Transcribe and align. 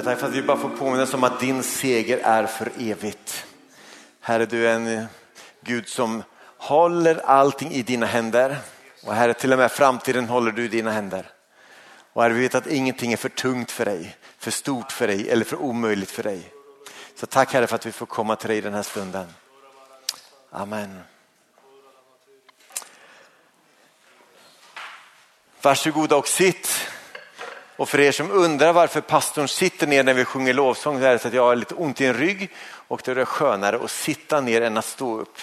Jag 0.00 0.04
tackar 0.04 0.20
för 0.20 0.26
att 0.26 0.34
vi 0.34 0.42
bara 0.42 0.56
får 0.56 0.68
påminna 0.68 1.02
oss 1.02 1.14
om 1.14 1.24
att 1.24 1.40
din 1.40 1.62
seger 1.62 2.18
är 2.18 2.46
för 2.46 2.70
evigt. 2.78 3.46
Herre, 4.20 4.46
du 4.46 4.68
är 4.68 4.74
en 4.74 5.06
Gud 5.60 5.88
som 5.88 6.22
håller 6.56 7.26
allting 7.26 7.72
i 7.72 7.82
dina 7.82 8.06
händer. 8.06 8.58
Och 9.04 9.14
Herre, 9.14 9.34
till 9.34 9.52
och 9.52 9.58
med 9.58 9.72
framtiden 9.72 10.28
håller 10.28 10.52
du 10.52 10.64
i 10.64 10.68
dina 10.68 10.90
händer. 10.90 11.30
Och 12.12 12.22
Herre, 12.22 12.32
vi 12.32 12.40
vet 12.40 12.54
att 12.54 12.66
ingenting 12.66 13.12
är 13.12 13.16
för 13.16 13.28
tungt 13.28 13.70
för 13.70 13.84
dig, 13.84 14.16
för 14.38 14.50
stort 14.50 14.92
för 14.92 15.06
dig 15.06 15.30
eller 15.30 15.44
för 15.44 15.56
omöjligt 15.56 16.10
för 16.10 16.22
dig. 16.22 16.52
Så 17.14 17.26
tack 17.26 17.52
Herre 17.52 17.66
för 17.66 17.74
att 17.74 17.86
vi 17.86 17.92
får 17.92 18.06
komma 18.06 18.36
till 18.36 18.48
dig 18.48 18.60
den 18.60 18.74
här 18.74 18.82
stunden. 18.82 19.26
Amen. 20.50 21.00
Varsågoda 25.62 26.16
och 26.16 26.28
sitt. 26.28 26.89
Och 27.80 27.88
för 27.88 28.00
er 28.00 28.12
som 28.12 28.30
undrar 28.30 28.72
varför 28.72 29.00
pastorn 29.00 29.48
sitter 29.48 29.86
ner 29.86 30.04
när 30.04 30.14
vi 30.14 30.24
sjunger 30.24 30.54
lovsång 30.54 30.98
så 30.98 31.04
är 31.04 31.12
det 31.12 31.18
så 31.18 31.28
att 31.28 31.34
jag 31.34 31.42
har 31.42 31.56
lite 31.56 31.74
ont 31.74 32.00
i 32.00 32.06
en 32.06 32.14
rygg 32.14 32.50
och 32.88 33.02
då 33.04 33.10
är 33.10 33.14
det 33.14 33.24
skönare 33.24 33.78
att 33.84 33.90
sitta 33.90 34.40
ner 34.40 34.62
än 34.62 34.76
att 34.76 34.84
stå 34.84 35.20
upp. 35.20 35.38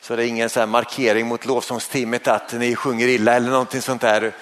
Så 0.00 0.16
det 0.16 0.24
är 0.24 0.26
ingen 0.26 0.50
så 0.50 0.66
markering 0.66 1.26
mot 1.26 1.46
lovsångsteamet 1.46 2.28
att 2.28 2.52
ni 2.52 2.76
sjunger 2.76 3.08
illa 3.08 3.34
eller 3.34 3.50
någonting 3.50 3.82
sånt 3.82 4.00
där. 4.00 4.32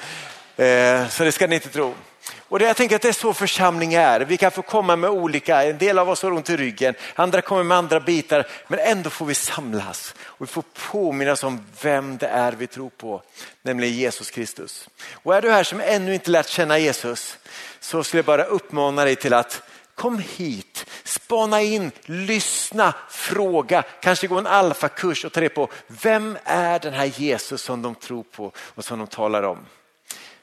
Eh, 0.57 1.09
så 1.09 1.25
det 1.25 1.33
ska 1.33 1.47
ni 1.47 1.55
inte 1.55 1.69
tro. 1.69 1.95
Och 2.39 2.59
det, 2.59 2.65
jag 2.65 2.77
tänker 2.77 2.97
att 2.97 3.03
det 3.03 3.09
är 3.09 3.13
så 3.13 3.35
församling 3.35 3.95
är. 3.95 4.21
Vi 4.21 4.37
kan 4.37 4.51
få 4.51 4.63
komma 4.63 4.97
med 4.97 5.11
olika, 5.11 5.65
en 5.65 5.79
del 5.79 5.99
av 5.99 6.11
oss 6.11 6.23
har 6.23 6.33
ont 6.33 6.51
i 6.51 6.57
ryggen, 6.57 6.95
andra 7.15 7.43
kommer 7.43 7.63
med 7.63 7.79
andra 7.79 8.01
bitar, 8.01 8.47
men 8.69 8.79
ändå 8.79 9.11
får 9.11 9.27
vi 9.27 9.35
samlas 9.35 10.15
och 10.21 10.43
vi 10.43 10.47
får 10.47 10.65
påminnas 10.91 11.45
om 11.45 11.67
vem 11.83 12.19
det 12.19 12.27
är 12.27 12.53
vi 12.53 12.67
tror 12.67 12.91
på, 12.91 13.23
nämligen 13.63 13.95
Jesus 13.95 14.31
Kristus. 14.31 14.89
Och 15.13 15.37
är 15.37 15.43
du 15.43 15.51
här 15.51 15.65
som 15.65 15.81
ännu 15.81 16.15
inte 16.15 16.31
lärt 16.31 16.49
känna 16.49 16.79
Jesus 16.79 17.39
så 17.81 18.05
skulle 18.05 18.19
jag 18.19 18.25
bara 18.25 18.45
uppmana 18.45 19.05
dig 19.05 19.17
till 19.17 19.35
att 19.35 19.63
Kom 20.01 20.19
hit, 20.19 20.87
spana 21.05 21.63
in, 21.63 21.91
lyssna, 22.05 22.95
fråga, 23.11 23.83
kanske 23.83 24.27
gå 24.27 24.39
en 24.39 24.47
alfakurs 24.47 25.25
och 25.25 25.33
ta 25.33 25.41
reda 25.41 25.55
på 25.55 25.69
vem 25.87 26.39
är 26.45 26.79
den 26.79 26.93
här 26.93 27.05
Jesus 27.05 27.63
som 27.63 27.83
de 27.83 27.95
tror 27.95 28.23
på 28.23 28.53
och 28.57 28.85
som 28.85 28.99
de 28.99 29.07
talar 29.07 29.43
om. 29.43 29.59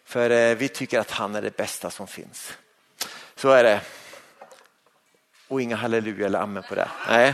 För 0.08 0.30
eh, 0.30 0.55
vi 0.55 0.69
tycker 0.69 1.00
att 1.00 1.11
han 1.11 1.36
är 1.36 1.41
det 1.41 1.58
bästa 1.58 1.89
som 1.89 2.08
finns. 2.08 2.53
Så 3.36 3.50
är 3.50 3.63
det. 3.63 3.81
Och 5.47 5.61
inga 5.61 5.75
halleluja 5.75 6.25
eller 6.25 6.39
amen 6.39 6.63
på 6.69 6.75
det. 6.75 6.89
Nej. 7.08 7.33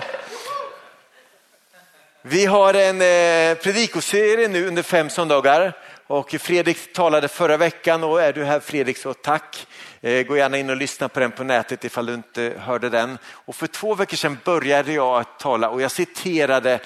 Vi 2.22 2.46
har 2.46 2.74
en 2.74 3.02
eh, 3.02 3.58
predikoserie 3.58 4.48
nu 4.48 4.68
under 4.68 4.84
fem 4.84 5.10
söndagar 5.10 5.78
och 6.08 6.32
Fredrik 6.32 6.94
talade 6.94 7.28
förra 7.28 7.58
veckan 7.58 8.04
och 8.04 8.22
är 8.22 8.34
du 8.34 8.44
här 8.44 8.60
Fredrik 8.60 8.98
så 8.98 9.14
tack. 9.14 9.68
Eh, 10.02 10.24
gå 10.24 10.38
gärna 10.38 10.58
in 10.58 10.70
och 10.70 10.78
lyssna 10.78 11.10
på 11.10 11.20
den 11.20 11.32
på 11.32 11.44
nätet 11.44 11.86
ifall 11.86 12.06
du 12.06 12.14
inte 12.14 12.54
hörde 12.58 12.90
den. 12.90 13.18
Och 13.26 13.56
för 13.56 13.68
två 13.68 13.96
veckor 13.96 14.18
sedan 14.18 14.38
började 14.44 14.94
jag 14.94 15.20
att 15.20 15.40
tala 15.40 15.70
och 15.70 15.82
jag 15.82 15.92
citerade 15.92 16.80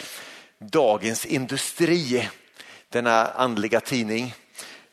Dagens 0.60 1.26
Industri, 1.26 2.30
denna 2.90 3.26
andliga 3.28 3.80
tidning. 3.80 4.36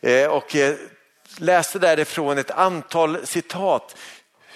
Eh, 0.04 0.26
och 0.30 0.56
eh, 0.56 0.74
läste 1.38 1.78
därifrån 1.78 2.38
ett 2.38 2.50
antal 2.50 3.26
citat 3.26 3.96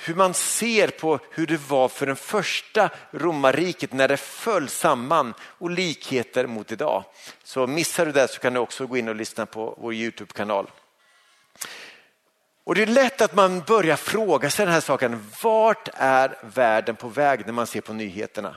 hur 0.05 0.15
man 0.15 0.35
ser 0.35 0.89
på 0.89 1.19
hur 1.31 1.47
det 1.47 1.61
var 1.69 1.89
för 1.89 2.07
den 2.07 2.17
första 2.17 2.91
romarriket 3.11 3.93
när 3.93 4.09
det 4.09 4.17
föll 4.17 4.69
samman 4.69 5.35
och 5.41 5.71
likheter 5.71 6.47
mot 6.47 6.73
idag. 6.73 7.05
Så 7.45 7.67
missar 7.67 8.07
du 8.07 8.13
det 8.13 8.29
så 8.29 8.41
kan 8.41 8.53
du 8.53 8.61
också 8.61 8.87
gå 8.87 8.97
in 8.97 9.09
och 9.09 9.15
lyssna 9.15 9.47
på 9.47 9.79
vår 9.79 9.95
Youtube-kanal. 9.95 10.71
Och 12.65 12.75
Det 12.75 12.83
är 12.83 12.87
lätt 12.87 13.21
att 13.21 13.35
man 13.35 13.61
börjar 13.61 13.97
fråga 13.97 14.51
sig 14.51 14.65
den 14.65 14.75
här 14.75 14.81
saken. 14.81 15.27
Vart 15.43 15.89
är 15.95 16.39
världen 16.55 16.97
på 16.97 17.09
väg 17.09 17.47
när 17.47 17.53
man 17.53 17.67
ser 17.67 17.81
på 17.81 17.93
nyheterna? 17.93 18.57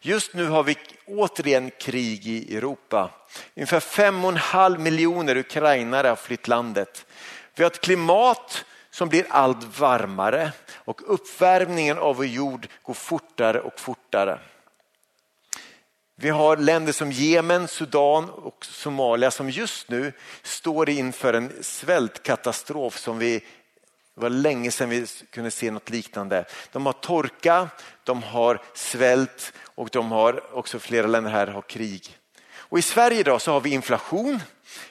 Just 0.00 0.34
nu 0.34 0.46
har 0.46 0.62
vi 0.62 0.76
återigen 1.06 1.70
krig 1.70 2.26
i 2.26 2.56
Europa. 2.56 3.10
Ungefär 3.56 3.80
fem 3.80 4.24
och 4.24 4.30
en 4.30 4.36
halv 4.36 4.80
miljoner 4.80 5.36
ukrainare 5.36 6.08
har 6.08 6.16
flytt 6.16 6.48
landet. 6.48 7.06
Vi 7.54 7.62
har 7.62 7.70
ett 7.70 7.80
klimat 7.80 8.64
som 8.90 9.08
blir 9.08 9.26
allt 9.28 9.78
varmare 9.78 10.52
och 10.74 11.14
uppvärmningen 11.14 11.98
av 11.98 12.16
vår 12.16 12.26
jord 12.26 12.68
går 12.82 12.94
fortare 12.94 13.60
och 13.60 13.80
fortare. 13.80 14.38
Vi 16.18 16.28
har 16.28 16.56
länder 16.56 16.92
som 16.92 17.12
Jemen, 17.12 17.68
Sudan 17.68 18.30
och 18.30 18.64
Somalia 18.64 19.30
som 19.30 19.50
just 19.50 19.88
nu 19.88 20.12
står 20.42 20.88
inför 20.88 21.34
en 21.34 21.52
svältkatastrof 21.60 22.98
som 22.98 23.18
vi 23.18 23.44
det 24.16 24.22
var 24.22 24.30
länge 24.30 24.70
sedan 24.70 24.88
vi 24.88 25.06
kunde 25.30 25.50
se 25.50 25.70
något 25.70 25.90
liknande. 25.90 26.44
De 26.72 26.86
har 26.86 26.92
torka, 26.92 27.68
de 28.04 28.22
har 28.22 28.62
svält 28.74 29.52
och 29.62 29.88
de 29.92 30.12
har 30.12 30.56
också 30.56 30.78
flera 30.78 31.06
länder 31.06 31.30
här 31.30 31.46
har 31.46 31.62
krig. 31.62 32.18
Och 32.54 32.78
I 32.78 32.82
Sverige 32.82 33.20
idag 33.20 33.42
så 33.42 33.52
har 33.52 33.60
vi 33.60 33.70
inflation, 33.70 34.40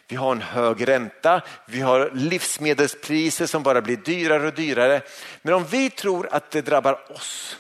vi 0.08 0.16
har 0.16 0.32
en 0.32 0.42
hög 0.42 0.88
ränta, 0.88 1.42
vi 1.68 1.82
har 1.82 2.12
livsmedelspriser 2.14 3.46
som 3.46 3.64
bara 3.64 3.82
blir 3.82 3.98
dyrare 3.98 4.48
och 4.48 4.54
dyrare. 4.54 5.02
Men 5.42 5.54
om 5.54 5.66
vi 5.66 5.90
tror 5.90 6.28
att 6.32 6.52
det 6.52 6.62
drabbar 6.62 7.12
oss 7.12 7.58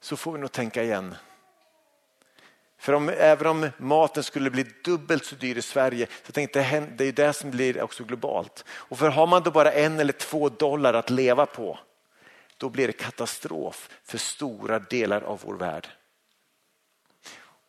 så 0.00 0.16
får 0.16 0.32
vi 0.32 0.38
nog 0.38 0.52
tänka 0.52 0.82
igen. 0.82 1.14
För 2.80 2.92
om, 2.92 3.08
även 3.08 3.46
om 3.46 3.70
maten 3.76 4.22
skulle 4.22 4.50
bli 4.50 4.66
dubbelt 4.84 5.24
så 5.24 5.34
dyr 5.34 5.58
i 5.58 5.62
Sverige 5.62 6.06
så 6.26 6.32
tänkte 6.32 6.58
jag 6.58 6.88
det 6.96 7.04
är 7.04 7.12
det 7.12 7.32
som 7.32 7.50
blir 7.50 7.82
också 7.82 8.04
globalt. 8.04 8.64
Och 8.70 8.98
för 8.98 9.08
har 9.08 9.26
man 9.26 9.42
då 9.42 9.50
bara 9.50 9.72
en 9.72 10.00
eller 10.00 10.12
två 10.12 10.48
dollar 10.48 10.94
att 10.94 11.10
leva 11.10 11.46
på 11.46 11.78
då 12.56 12.68
blir 12.68 12.86
det 12.86 12.92
katastrof 12.92 13.88
för 14.04 14.18
stora 14.18 14.78
delar 14.78 15.20
av 15.20 15.40
vår 15.44 15.54
värld. 15.54 15.88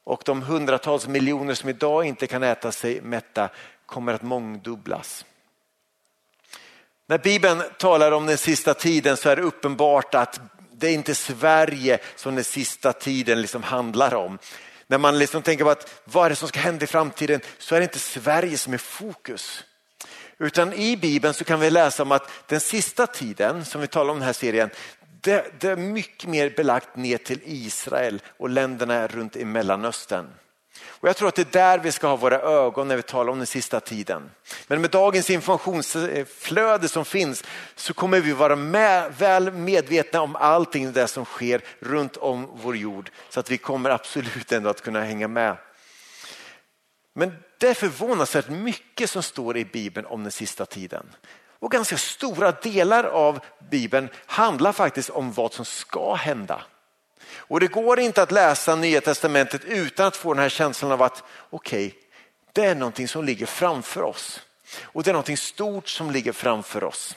Och 0.04 0.22
de 0.26 0.42
hundratals 0.42 1.08
miljoner 1.08 1.54
som 1.54 1.70
idag 1.70 2.06
inte 2.06 2.28
kan 2.28 2.44
äta 2.44 2.72
sig 2.72 3.02
mätta 3.02 3.50
kommer 3.86 4.14
att 4.14 4.22
mångdubblas. 4.22 5.26
När 7.06 7.18
Bibeln 7.18 7.64
talar 7.80 8.12
om 8.12 8.26
den 8.26 8.38
sista 8.38 8.74
tiden 8.74 9.18
så 9.18 9.30
är 9.30 9.36
det 9.36 9.42
uppenbart 9.42 10.16
att 10.16 10.40
det 10.72 10.88
är 10.88 10.94
inte 10.94 11.16
Sverige 11.16 12.00
som 12.16 12.36
den 12.36 12.44
sista 12.44 12.94
tiden 12.94 13.42
liksom 13.42 13.64
handlar 13.64 14.14
om. 14.14 14.40
När 14.92 14.98
man 14.98 15.20
liksom 15.20 15.42
tänker 15.42 15.64
på 15.64 15.70
att 15.70 16.02
vad 16.04 16.26
är 16.26 16.30
det 16.30 16.36
som 16.36 16.48
ska 16.48 16.60
hända 16.60 16.84
i 16.84 16.88
framtiden 16.88 17.42
så 17.58 17.76
är 17.76 17.80
det 17.80 17.84
inte 17.84 18.00
Sverige 18.00 18.58
som 18.58 18.74
är 18.74 18.78
fokus. 18.78 19.64
Utan 20.38 20.74
i 20.74 20.98
Bibeln 20.98 21.34
så 21.34 21.44
kan 21.44 21.60
vi 21.60 21.70
läsa 21.70 22.04
om 22.04 22.12
att 22.12 22.32
den 22.48 22.60
sista 22.60 23.08
tiden 23.08 23.66
som 23.66 23.82
vi 23.82 23.88
talar 23.88 24.12
om 24.12 24.18
i 24.18 24.20
den 24.20 24.26
här 24.26 24.34
serien, 24.34 24.70
det, 25.22 25.46
det 25.60 25.68
är 25.70 25.76
mycket 25.76 26.30
mer 26.30 26.50
belagt 26.50 26.96
ner 26.96 27.18
till 27.18 27.40
Israel 27.46 28.22
och 28.38 28.50
länderna 28.50 29.08
runt 29.08 29.36
i 29.36 29.46
Mellanöstern. 29.46 30.28
Och 30.88 31.10
jag 31.10 31.18
tror 31.18 31.28
att 31.28 31.36
det 31.36 31.42
är 31.42 31.60
där 31.60 31.80
vi 31.80 31.92
ska 31.92 32.08
ha 32.08 32.16
våra 32.16 32.40
ögon 32.40 32.88
när 32.88 32.96
vi 32.96 33.02
talar 33.02 33.32
om 33.32 33.38
den 33.38 33.48
sista 33.48 33.80
tiden. 33.80 34.32
Men 34.68 34.82
med 34.82 34.90
dagens 34.90 35.30
informationsflöde 35.30 36.88
som 36.88 37.06
finns 37.06 37.44
så 37.76 37.94
kommer 37.94 38.20
vi 38.20 38.32
vara 38.32 38.56
med, 38.56 39.14
väl 39.18 39.52
medvetna 39.52 40.22
om 40.22 40.36
allting 40.36 40.92
det 40.92 41.08
som 41.08 41.26
sker 41.26 41.62
runt 41.80 42.18
om 42.18 42.48
vår 42.54 42.78
jord. 42.78 43.12
Så 43.30 43.40
att 43.40 43.52
vi 43.52 43.58
kommer 43.58 43.90
absolut 43.90 44.52
ändå 44.52 44.70
att 44.70 44.82
kunna 44.82 45.02
hänga 45.02 45.28
med. 45.28 45.58
Men 47.14 47.36
det 47.58 47.68
är 47.68 47.74
förvånansvärt 47.74 48.50
mycket 48.50 49.10
som 49.10 49.24
står 49.24 49.58
i 49.58 49.66
Bibeln 49.66 50.08
om 50.08 50.24
den 50.24 50.32
sista 50.32 50.66
tiden. 50.66 51.06
Och 51.60 51.72
ganska 51.72 51.98
stora 51.98 52.52
delar 52.52 53.04
av 53.04 53.40
Bibeln 53.72 54.10
handlar 54.26 54.72
faktiskt 54.72 55.10
om 55.10 55.34
vad 55.34 55.54
som 55.54 55.66
ska 55.66 56.14
hända. 56.14 56.62
Och 57.30 57.60
det 57.60 57.68
går 57.68 58.00
inte 58.00 58.22
att 58.22 58.32
läsa 58.32 58.76
Nya 58.76 59.02
Testamentet 59.02 59.66
utan 59.66 60.08
att 60.08 60.16
få 60.16 60.34
den 60.34 60.42
här 60.42 60.50
känslan 60.50 60.92
av 60.92 61.02
att 61.02 61.24
okej, 61.50 61.88
okay, 61.88 62.00
det 62.54 62.66
är 62.66 62.76
någonting 62.76 63.08
som 63.08 63.26
ligger 63.26 63.46
framför 63.46 64.02
oss. 64.02 64.42
Och 64.82 65.04
det 65.04 65.12
är 65.12 65.14
någonting 65.14 65.38
stort 65.38 65.90
som 65.90 66.12
ligger 66.12 66.32
framför 66.32 66.84
oss. 66.84 67.16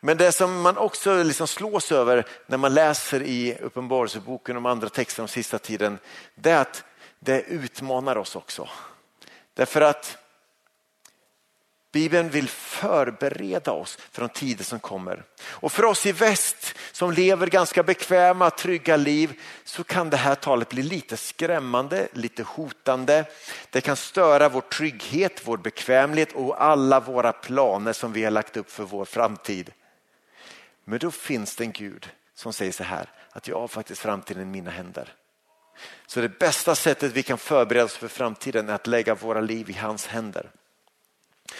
Men 0.00 0.16
det 0.16 0.32
som 0.32 0.60
man 0.60 0.78
också 0.78 1.22
liksom 1.22 1.46
slås 1.46 1.92
över 1.92 2.26
när 2.46 2.58
man 2.58 2.74
läser 2.74 3.22
i 3.22 3.56
Uppenbarelseboken 3.60 4.56
och 4.56 4.70
andra 4.70 4.88
texter 4.88 5.22
om 5.22 5.28
sista 5.28 5.58
tiden, 5.58 5.98
det 6.34 6.50
är 6.50 6.60
att 6.60 6.84
det 7.18 7.42
utmanar 7.42 8.16
oss 8.16 8.36
också. 8.36 8.68
Därför 9.54 9.80
att 9.80 10.18
Bibeln 11.92 12.30
vill 12.30 12.48
förbereda 12.48 13.72
oss 13.72 13.98
för 14.10 14.20
de 14.22 14.28
tider 14.28 14.64
som 14.64 14.80
kommer. 14.80 15.24
Och 15.42 15.72
för 15.72 15.84
oss 15.84 16.06
i 16.06 16.12
väst 16.12 16.74
som 16.92 17.12
lever 17.12 17.46
ganska 17.46 17.82
bekväma, 17.82 18.50
trygga 18.50 18.96
liv 18.96 19.40
så 19.64 19.84
kan 19.84 20.10
det 20.10 20.16
här 20.16 20.34
talet 20.34 20.68
bli 20.68 20.82
lite 20.82 21.16
skrämmande, 21.16 22.08
lite 22.12 22.42
hotande. 22.42 23.24
Det 23.70 23.80
kan 23.80 23.96
störa 23.96 24.48
vår 24.48 24.60
trygghet, 24.60 25.42
vår 25.44 25.56
bekvämlighet 25.56 26.32
och 26.32 26.62
alla 26.62 27.00
våra 27.00 27.32
planer 27.32 27.92
som 27.92 28.12
vi 28.12 28.24
har 28.24 28.30
lagt 28.30 28.56
upp 28.56 28.70
för 28.70 28.84
vår 28.84 29.04
framtid. 29.04 29.70
Men 30.84 30.98
då 30.98 31.10
finns 31.10 31.56
det 31.56 31.64
en 31.64 31.72
Gud 31.72 32.10
som 32.34 32.52
säger 32.52 32.72
så 32.72 32.84
här, 32.84 33.10
att 33.30 33.48
jag 33.48 33.60
har 33.60 33.68
faktiskt 33.68 34.00
framtiden 34.00 34.42
i 34.42 34.46
mina 34.46 34.70
händer. 34.70 35.14
Så 36.06 36.20
det 36.20 36.38
bästa 36.38 36.74
sättet 36.74 37.12
vi 37.12 37.22
kan 37.22 37.38
förbereda 37.38 37.84
oss 37.84 37.96
för 37.96 38.08
framtiden 38.08 38.68
är 38.68 38.74
att 38.74 38.86
lägga 38.86 39.14
våra 39.14 39.40
liv 39.40 39.70
i 39.70 39.72
hans 39.72 40.06
händer. 40.06 40.50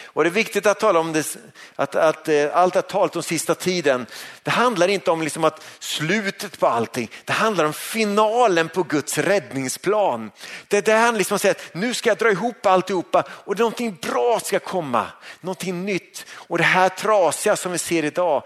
Och 0.05 0.25
det 0.25 0.29
är 0.29 0.33
viktigt 0.33 0.67
att 0.67 0.81
tala 0.81 1.01
om 1.01 1.13
det, 1.13 1.37
att, 1.77 1.95
att, 1.95 2.29
eh, 2.29 2.57
allt 2.57 2.75
det 2.75 2.83
talet 2.83 3.17
om 3.17 3.23
sista 3.23 3.55
tiden. 3.55 4.07
Det 4.43 4.51
handlar 4.51 4.89
inte 4.89 5.11
om 5.11 5.23
liksom 5.23 5.45
att 5.45 5.65
slutet 5.79 6.59
på 6.59 6.67
allting. 6.67 7.11
Det 7.25 7.33
handlar 7.33 7.65
om 7.65 7.73
finalen 7.73 8.69
på 8.69 8.83
Guds 8.83 9.19
räddningsplan. 9.19 10.31
Det 10.69 10.77
är 10.77 10.83
där 10.83 11.01
han 11.01 11.19
liksom 11.19 11.39
säger 11.39 11.55
att 11.55 11.75
nu 11.75 11.95
ska 11.95 12.11
jag 12.11 12.19
dra 12.19 12.31
ihop 12.31 12.67
alltihopa 12.67 13.25
och 13.29 13.59
någonting 13.59 13.99
bra 14.03 14.41
ska 14.41 14.59
komma. 14.59 15.07
Någonting 15.41 15.85
nytt. 15.85 16.27
Och 16.33 16.59
det 16.59 16.65
här 16.65 16.89
trasiga 16.89 17.57
som 17.57 17.73
vi 17.73 17.79
ser 17.79 18.05
idag 18.05 18.43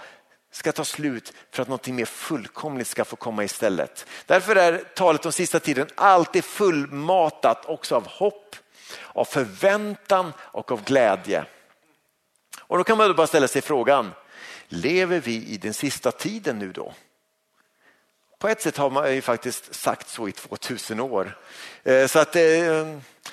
ska 0.57 0.73
ta 0.73 0.85
slut 0.85 1.33
för 1.53 1.63
att 1.63 1.69
någonting 1.69 1.95
mer 1.95 2.05
fullkomligt 2.05 2.89
ska 2.89 3.05
få 3.05 3.17
komma 3.17 3.45
istället. 3.45 4.07
Därför 4.27 4.57
är 4.57 4.79
talet 4.79 5.27
om 5.27 5.33
sista 5.33 5.61
tiden 5.61 5.87
alltid 5.95 6.45
fullmatat 6.45 7.65
också 7.67 7.97
av 7.97 8.07
hopp 8.07 8.57
av 9.17 9.25
förväntan 9.25 10.33
och 10.41 10.73
av 10.73 10.85
glädje. 10.85 11.45
Och 12.61 12.79
då 12.79 12.85
kan 12.85 12.99
man 12.99 13.17
bara 13.17 13.27
ställa 13.27 13.49
sig 13.49 13.63
frågan, 13.63 14.11
lever 14.69 15.21
vi 15.21 15.47
i 15.47 15.57
den 15.57 15.75
sista 15.75 16.13
tiden 16.13 16.59
nu 16.59 16.73
då? 16.73 16.93
På 18.39 18.49
ett 18.49 18.63
sätt 18.63 18.77
har 18.77 18.91
man 18.91 19.15
ju 19.15 19.23
faktiskt 19.23 19.75
sagt 19.75 20.09
så 20.09 20.29
i 20.29 20.33
2000 20.33 21.01
år. 21.01 21.39
Eh, 21.83 22.07
så 22.07 22.19
att 22.19 22.33
det, 22.33 22.61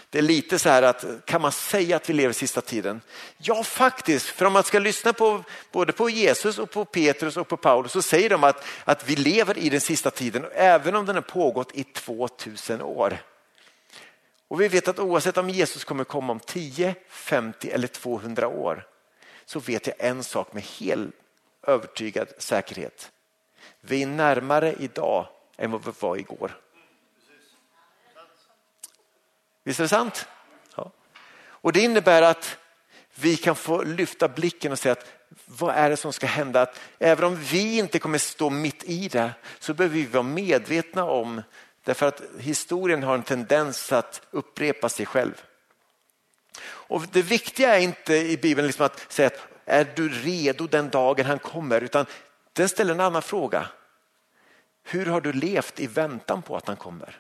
det, 0.09 0.18
är 0.18 0.21
lite 0.21 0.59
så 0.59 0.69
här 0.69 0.83
att 0.83 1.06
kan 1.25 1.41
man 1.41 1.51
säga 1.51 1.95
att 1.95 2.09
vi 2.09 2.13
lever 2.13 2.30
i 2.30 2.33
sista 2.33 2.62
tiden? 2.62 3.01
Ja 3.38 3.63
faktiskt, 3.63 4.25
för 4.25 4.45
om 4.45 4.53
man 4.53 4.63
ska 4.63 4.80
lyssna 4.80 5.13
på 5.13 5.44
både 5.71 5.94
på 5.94 6.09
Jesus 6.09 6.59
och 6.59 6.71
på 6.71 6.85
Petrus 6.85 7.38
och 7.38 7.47
på 7.47 7.57
Paulus 7.57 7.91
så 7.91 8.01
säger 8.01 8.30
de 8.30 8.44
att, 8.44 8.65
att 8.83 9.09
vi 9.09 9.15
lever 9.15 9.57
i 9.57 9.69
den 9.69 9.81
sista 9.81 10.12
tiden 10.12 10.45
även 10.53 10.95
om 10.95 11.06
den 11.06 11.15
har 11.15 11.21
pågått 11.21 11.71
i 11.74 11.83
2000 11.83 12.81
år. 12.81 13.18
Och 14.54 14.62
vi 14.62 14.68
vet 14.68 14.88
att 14.88 15.00
oavsett 15.00 15.38
om 15.38 15.50
Jesus 15.50 15.84
kommer 15.84 16.04
komma 16.04 16.34
om 16.34 16.40
10, 16.40 16.96
50 17.08 17.70
eller 17.70 17.88
200 17.88 18.48
år 18.48 18.88
så 19.46 19.60
vet 19.60 19.88
jag 19.88 19.96
en 20.00 20.24
sak 20.24 20.54
med 20.54 20.64
helt 20.64 21.16
övertygad 21.68 22.28
säkerhet. 22.38 23.12
Vi 23.82 24.04
är 24.04 24.08
närmare 24.08 24.76
idag 24.80 25.28
än 25.58 25.72
vad 25.72 25.86
vi 25.86 25.92
var 26.00 26.18
igår. 26.18 26.58
Visst 29.64 29.80
är 29.80 29.84
det 29.84 29.90
sant? 29.90 30.28
Ja. 30.76 30.92
Och 31.46 31.74
det 31.74 31.80
innebär 31.80 32.22
att 32.22 32.58
vi 33.16 33.38
kan 33.38 33.56
få 33.56 33.84
lyfta 33.84 34.28
blicken 34.28 34.72
och 34.72 34.80
säga 34.80 34.92
att 34.94 35.12
vad 35.46 35.76
är 35.76 35.90
det 35.90 35.98
som 35.98 36.14
ska 36.14 36.28
hända? 36.28 36.62
Att 36.62 36.80
även 37.00 37.26
om 37.26 37.36
vi 37.36 37.78
inte 37.78 38.00
kommer 38.00 38.18
stå 38.18 38.50
mitt 38.50 38.84
i 38.84 39.08
det 39.08 39.32
så 39.60 39.74
behöver 39.74 39.96
vi 39.96 40.06
vara 40.06 40.24
medvetna 40.24 41.04
om 41.04 41.42
Därför 41.83 42.07
att 42.07 42.21
historien 42.39 43.03
har 43.03 43.15
en 43.15 43.24
tendens 43.24 43.91
att 43.91 44.21
upprepa 44.31 44.89
sig 44.89 45.06
själv. 45.06 45.44
Och 46.65 47.07
Det 47.12 47.21
viktiga 47.21 47.75
är 47.75 47.80
inte 47.80 48.15
i 48.15 48.38
Bibeln 48.38 48.68
liksom 48.68 48.85
att 48.85 49.12
säga 49.12 49.27
att 49.27 49.47
är 49.65 49.94
du 49.95 50.09
redo 50.09 50.68
den 50.68 50.89
dagen 50.89 51.25
han 51.25 51.39
kommer? 51.39 51.81
Utan 51.81 52.06
den 52.53 52.69
ställer 52.69 52.94
en 52.94 53.00
annan 53.00 53.21
fråga. 53.21 53.68
Hur 54.83 55.06
har 55.06 55.21
du 55.21 55.33
levt 55.33 55.80
i 55.80 55.88
väntan 55.88 56.41
på 56.41 56.57
att 56.57 56.68
han 56.68 56.75
kommer? 56.75 57.19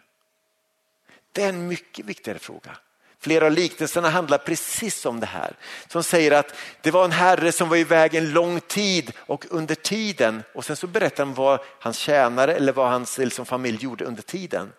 Det 1.31 1.43
är 1.43 1.49
en 1.49 1.67
mycket 1.67 2.05
viktigare 2.05 2.39
fråga. 2.39 2.77
Flera 3.23 3.45
av 3.45 3.51
liknelserna 3.51 4.09
handlar 4.09 4.37
precis 4.37 5.05
om 5.05 5.19
det 5.19 5.25
här. 5.25 5.55
Som 5.87 6.03
säger 6.03 6.31
att 6.31 6.55
det 6.81 6.91
var 6.91 7.05
en 7.05 7.11
herre 7.11 7.51
som 7.51 7.69
var 7.69 7.77
iväg 7.77 8.15
en 8.15 8.33
lång 8.33 8.59
tid 8.59 9.11
och 9.17 9.45
under 9.49 9.75
tiden 9.75 10.43
och 10.53 10.65
sen 10.65 10.75
så 10.75 10.87
berättar 10.87 11.25
han 11.25 11.33
vad 11.33 11.59
hans 11.79 11.97
tjänare 11.97 12.55
eller 12.55 12.73
vad 12.73 12.89
hans 12.89 13.17
liksom, 13.17 13.45
familj 13.45 13.83
gjorde 13.83 14.05
under 14.05 14.21
tiden. 14.21 14.73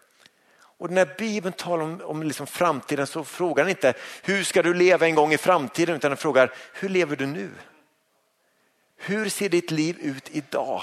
Och 0.56 0.90
när 0.90 1.14
Bibeln 1.18 1.52
talar 1.52 1.84
om, 1.84 2.00
om 2.04 2.22
liksom 2.22 2.46
framtiden 2.46 3.06
så 3.06 3.24
frågar 3.24 3.64
han 3.64 3.70
inte 3.70 3.94
hur 4.22 4.44
ska 4.44 4.62
du 4.62 4.74
leva 4.74 5.06
en 5.06 5.14
gång 5.14 5.32
i 5.32 5.38
framtiden 5.38 5.96
utan 5.96 6.10
han 6.10 6.18
frågar 6.18 6.52
hur 6.72 6.88
lever 6.88 7.16
du 7.16 7.26
nu? 7.26 7.50
Hur 8.96 9.28
ser 9.28 9.48
ditt 9.48 9.70
liv 9.70 9.98
ut 10.00 10.28
idag? 10.30 10.82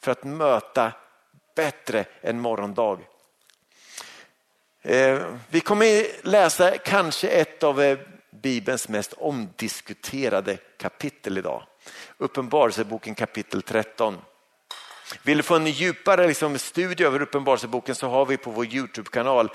För 0.00 0.12
att 0.12 0.24
möta 0.24 0.92
bättre 1.56 2.04
en 2.20 2.40
morgondag 2.40 2.98
Eh, 4.86 5.22
vi 5.50 5.60
kommer 5.60 6.06
läsa 6.26 6.78
kanske 6.78 7.28
ett 7.28 7.62
av 7.62 7.82
eh, 7.82 7.98
Bibelns 8.42 8.88
mest 8.88 9.12
omdiskuterade 9.12 10.56
kapitel 10.78 11.38
idag. 11.38 11.62
Uppenbarelseboken 12.18 13.14
kapitel 13.14 13.62
13. 13.62 14.18
Vill 15.22 15.36
du 15.36 15.42
få 15.42 15.54
en 15.54 15.66
djupare 15.66 16.26
liksom, 16.26 16.58
studie 16.58 17.04
över 17.04 17.22
Uppenbarelseboken 17.22 17.94
så 17.94 18.08
har 18.08 18.26
vi 18.26 18.36
på 18.36 18.50
vår 18.50 18.66
Youtube-kanal 18.66 19.50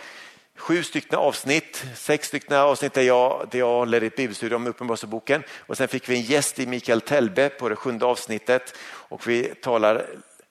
sju 0.55 0.83
stycken 0.83 1.19
avsnitt, 1.19 1.85
sex 1.95 2.27
stycken 2.27 2.57
avsnitt 2.57 2.93
där 2.93 3.01
jag, 3.01 3.47
där 3.51 3.59
jag 3.59 3.67
håller 3.67 4.01
ett 4.01 4.15
bibelstudium 4.15 4.61
om 4.61 4.67
Uppenbarelseboken 4.67 5.43
och 5.57 5.77
sen 5.77 5.87
fick 5.87 6.09
vi 6.09 6.15
en 6.15 6.21
gäst 6.21 6.59
i 6.59 6.67
Mikael 6.67 7.01
Telbe 7.01 7.49
på 7.49 7.69
det 7.69 7.75
sjunde 7.75 8.05
avsnittet 8.05 8.75
och 8.83 9.27
vi 9.27 9.43
talar, 9.43 10.05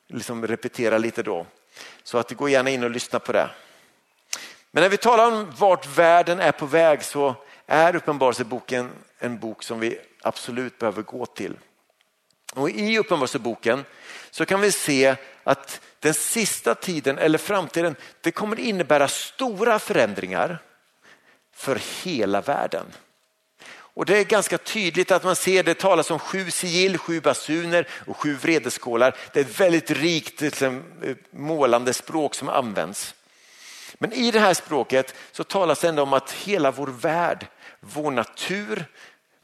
liksom 0.09 0.47
repeterar 0.47 0.99
lite 0.99 1.23
då. 1.23 1.47
Så 2.03 2.19
att 2.19 2.33
gå 2.33 2.49
gärna 2.49 2.71
in 2.71 2.85
och 2.85 2.91
lyssna 2.91 3.19
på 3.19 3.33
det. 3.33 3.51
Men 4.71 4.83
när 4.83 4.89
vi 4.89 4.97
talar 4.97 5.33
om 5.33 5.53
vart 5.59 5.99
världen 5.99 6.41
är 6.41 6.53
på 6.53 6.67
väg 6.67 7.05
så 7.05 7.35
är 7.67 7.97
Uppenbarelseboken 7.97 8.91
en 9.19 9.39
bok 9.39 9.63
som 9.63 9.81
vi 9.81 9.99
absolut 10.23 10.79
behöver 10.79 11.03
gå 11.03 11.27
till. 11.27 11.57
Och 12.55 12.71
I 12.71 12.99
Uppenbarelseboken 12.99 13.85
så 14.31 14.47
kan 14.47 14.61
vi 14.61 14.73
se 14.73 15.17
att 15.45 15.81
den 16.01 16.15
sista 16.15 16.75
tiden 16.75 17.19
eller 17.19 17.39
framtiden 17.39 17.97
det 18.21 18.31
kommer 18.31 18.61
innebära 18.61 19.09
stora 19.09 19.79
förändringar 19.79 20.63
för 21.55 21.81
hela 22.05 22.41
världen. 22.41 22.87
Och 23.99 24.07
Det 24.07 24.19
är 24.19 24.25
ganska 24.25 24.59
tydligt 24.59 25.11
att 25.11 25.25
man 25.25 25.37
ser 25.37 25.63
det 25.63 25.75
talas 25.75 26.11
om 26.11 26.19
sju 26.19 26.51
sigill, 26.51 26.99
sju 26.99 27.21
basuner 27.21 27.89
och 28.07 28.17
sju 28.17 28.35
vredeskålar. 28.35 29.17
Det 29.33 29.41
är 29.41 29.45
ett 29.45 29.61
väldigt 29.61 29.91
rikt 29.91 30.41
liksom, 30.41 30.83
eh, 31.03 31.17
målande 31.31 31.95
språk 31.95 32.35
som 32.35 32.49
används. 32.49 33.15
Men 33.99 34.13
i 34.13 34.31
det 34.31 34.41
här 34.41 34.55
språket 34.55 35.15
så 35.33 35.45
talas 35.45 35.81
det 35.81 35.89
ändå 35.89 36.03
om 36.03 36.13
att 36.13 36.33
hela 36.33 36.71
vår 36.71 36.87
värld, 36.87 37.47
vår 37.81 38.11
natur, 38.11 38.85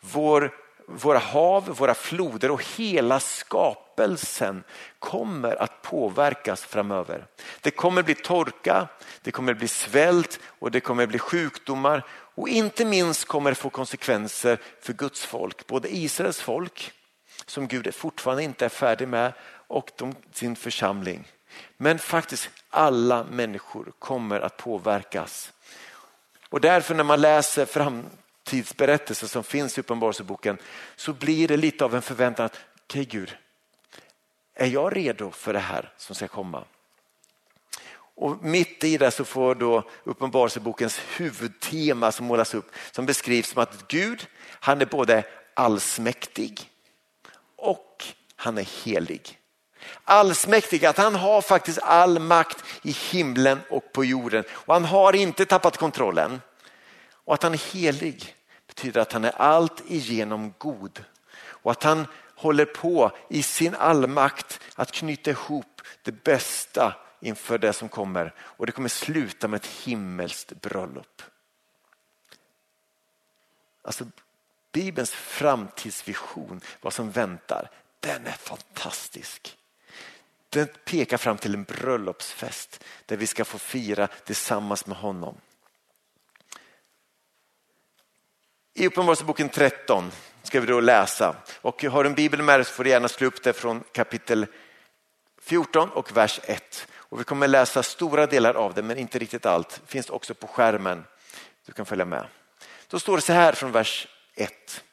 vår, 0.01 0.55
våra 0.87 1.19
hav, 1.19 1.65
våra 1.79 1.95
floder 1.95 2.51
och 2.51 2.65
hela 2.77 3.21
skapelsen 3.21 4.65
kommer 4.99 5.62
att 5.62 5.83
påverkas 5.83 6.65
framöver. 6.65 7.27
Det 7.61 7.71
kommer 7.71 8.03
bli 8.03 8.15
torka, 8.15 8.89
det 9.23 9.31
kommer 9.31 9.55
bli 9.55 9.69
svält 9.69 10.41
och 10.45 10.71
det 10.71 10.81
kommer 10.81 11.06
bli 11.06 11.19
sjukdomar 11.19 12.06
och 12.11 12.49
inte 12.49 12.85
minst 12.85 13.25
kommer 13.25 13.51
det 13.51 13.55
få 13.55 13.71
konsekvenser 13.71 14.59
för 14.81 14.93
Guds 14.93 15.25
folk, 15.25 15.67
både 15.67 15.97
Israels 15.97 16.41
folk 16.41 16.93
som 17.47 17.69
Gud 17.69 17.95
fortfarande 17.95 18.43
inte 18.43 18.65
är 18.65 18.69
färdig 18.69 19.08
med 19.08 19.32
och 19.67 19.91
de, 19.96 20.15
sin 20.32 20.56
församling. 20.56 21.29
Men 21.77 21.99
faktiskt 21.99 22.51
alla 22.75 23.25
människor 23.25 23.93
kommer 23.99 24.41
att 24.41 24.57
påverkas. 24.57 25.53
Och 26.49 26.61
därför 26.61 26.95
när 26.95 27.05
man 27.05 27.21
läser 27.21 27.67
framtidsberättelser 27.67 29.27
som 29.27 29.45
finns 29.45 29.79
i 29.79 29.81
Uppenbarelseboken 29.81 30.59
så 30.97 31.13
blir 31.13 31.49
det 31.49 31.57
lite 31.57 31.85
av 31.85 31.95
en 31.95 32.03
förväntan 32.03 32.47
att, 32.47 32.61
okej 32.85 33.05
Gud, 33.05 33.37
är 34.55 34.67
jag 34.67 34.97
redo 34.97 35.31
för 35.31 35.53
det 35.53 35.59
här 35.59 35.93
som 35.97 36.17
ska 36.17 36.29
komma? 36.29 36.65
Och 38.17 38.45
mitt 38.45 38.85
i 38.85 38.97
det 38.97 39.11
så 39.11 39.25
får 39.25 39.55
då 39.55 39.91
Uppenbarelsebokens 40.05 41.01
huvudtema 41.17 42.13
som 42.13 42.27
målas 42.27 42.55
upp 42.55 42.71
som 42.91 43.07
beskrivs 43.07 43.49
som 43.49 43.63
att 43.63 43.89
Gud, 43.89 44.27
han 44.51 44.81
är 44.81 44.87
både 44.87 45.25
allsmäktig 45.55 46.71
och 47.57 48.05
han 48.37 48.59
är 48.59 48.85
helig 48.85 49.39
allsmäktig, 50.05 50.86
att 50.86 50.98
han 50.98 51.14
har 51.14 51.43
faktiskt 51.43 51.79
all 51.79 52.19
makt 52.19 52.64
i 52.82 52.91
himlen 52.91 53.60
och 53.70 53.93
på 53.93 54.05
jorden. 54.05 54.44
Och 54.50 54.74
han 54.74 54.84
har 54.84 55.12
inte 55.14 55.46
tappat 55.46 55.76
kontrollen. 55.76 56.41
Och 57.24 57.34
att 57.34 57.43
han 57.43 57.53
är 57.53 57.72
helig 57.72 58.34
betyder 58.67 59.00
att 59.00 59.12
han 59.12 59.24
är 59.24 59.41
allt 59.41 59.82
igenom 59.91 60.55
god. 60.58 61.05
Och 61.36 61.70
att 61.70 61.82
han 61.82 62.06
håller 62.36 62.64
på 62.64 63.17
i 63.29 63.43
sin 63.43 63.74
allmakt 63.74 64.60
att 64.74 64.93
knyta 64.93 65.31
ihop 65.31 65.82
det 66.03 66.24
bästa 66.24 66.96
inför 67.20 67.58
det 67.58 67.72
som 67.72 67.88
kommer. 67.88 68.34
Och 68.38 68.67
det 68.67 68.72
kommer 68.72 68.88
sluta 68.88 69.48
med 69.48 69.56
ett 69.56 69.67
himmelskt 69.67 70.60
bröllop. 70.60 71.22
Alltså 73.82 74.05
Bibelns 74.72 75.10
framtidsvision, 75.10 76.60
vad 76.81 76.93
som 76.93 77.10
väntar, 77.10 77.70
den 78.00 78.26
är 78.26 78.32
fantastisk. 78.32 79.56
Den 80.55 80.69
pekar 80.84 81.17
fram 81.17 81.39
till 81.39 81.55
en 81.55 81.65
bröllopsfest 81.65 82.84
där 83.06 83.17
vi 83.17 83.27
ska 83.27 83.44
få 83.44 83.58
fira 83.58 84.06
tillsammans 84.06 84.87
med 84.87 84.96
honom. 84.96 85.37
I 88.75 88.87
Uppenbarelseboken 88.87 89.49
13 89.49 90.13
ska 90.43 90.61
vi 90.61 90.67
då 90.67 90.81
läsa 90.81 91.37
och 91.61 91.82
har 91.82 92.05
du 92.05 92.11
en 92.11 92.15
bibel 92.15 92.43
med 92.43 92.58
dig 92.58 92.65
så 92.65 92.73
får 92.73 92.84
du 92.84 92.91
gärna 92.91 93.08
slå 93.08 93.27
upp 93.27 93.43
det 93.43 93.53
från 93.53 93.84
kapitel 93.93 94.46
14 95.43 95.91
och 95.91 96.17
vers 96.17 96.41
1. 96.43 96.89
Och 96.93 97.20
vi 97.20 97.25
kommer 97.25 97.49
läsa 97.49 97.82
stora 97.82 98.27
delar 98.27 98.55
av 98.55 98.75
det 98.75 98.82
men 98.82 98.99
inte 98.99 99.19
riktigt 99.19 99.46
allt. 99.46 99.81
Det 99.84 99.93
finns 99.93 100.11
också 100.11 100.34
på 100.34 100.46
skärmen. 100.46 101.05
Du 101.67 101.73
kan 101.73 101.87
följa 101.87 102.05
med. 102.05 102.27
Då 102.89 102.99
står 102.99 103.17
det 103.17 103.23
så 103.23 103.32
här 103.32 103.53
från 103.53 103.73
vers 103.73 104.08
1. 104.34 104.84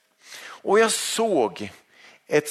Och 0.43 0.79
jag 0.79 0.91
såg 0.91 1.71
ett 2.27 2.49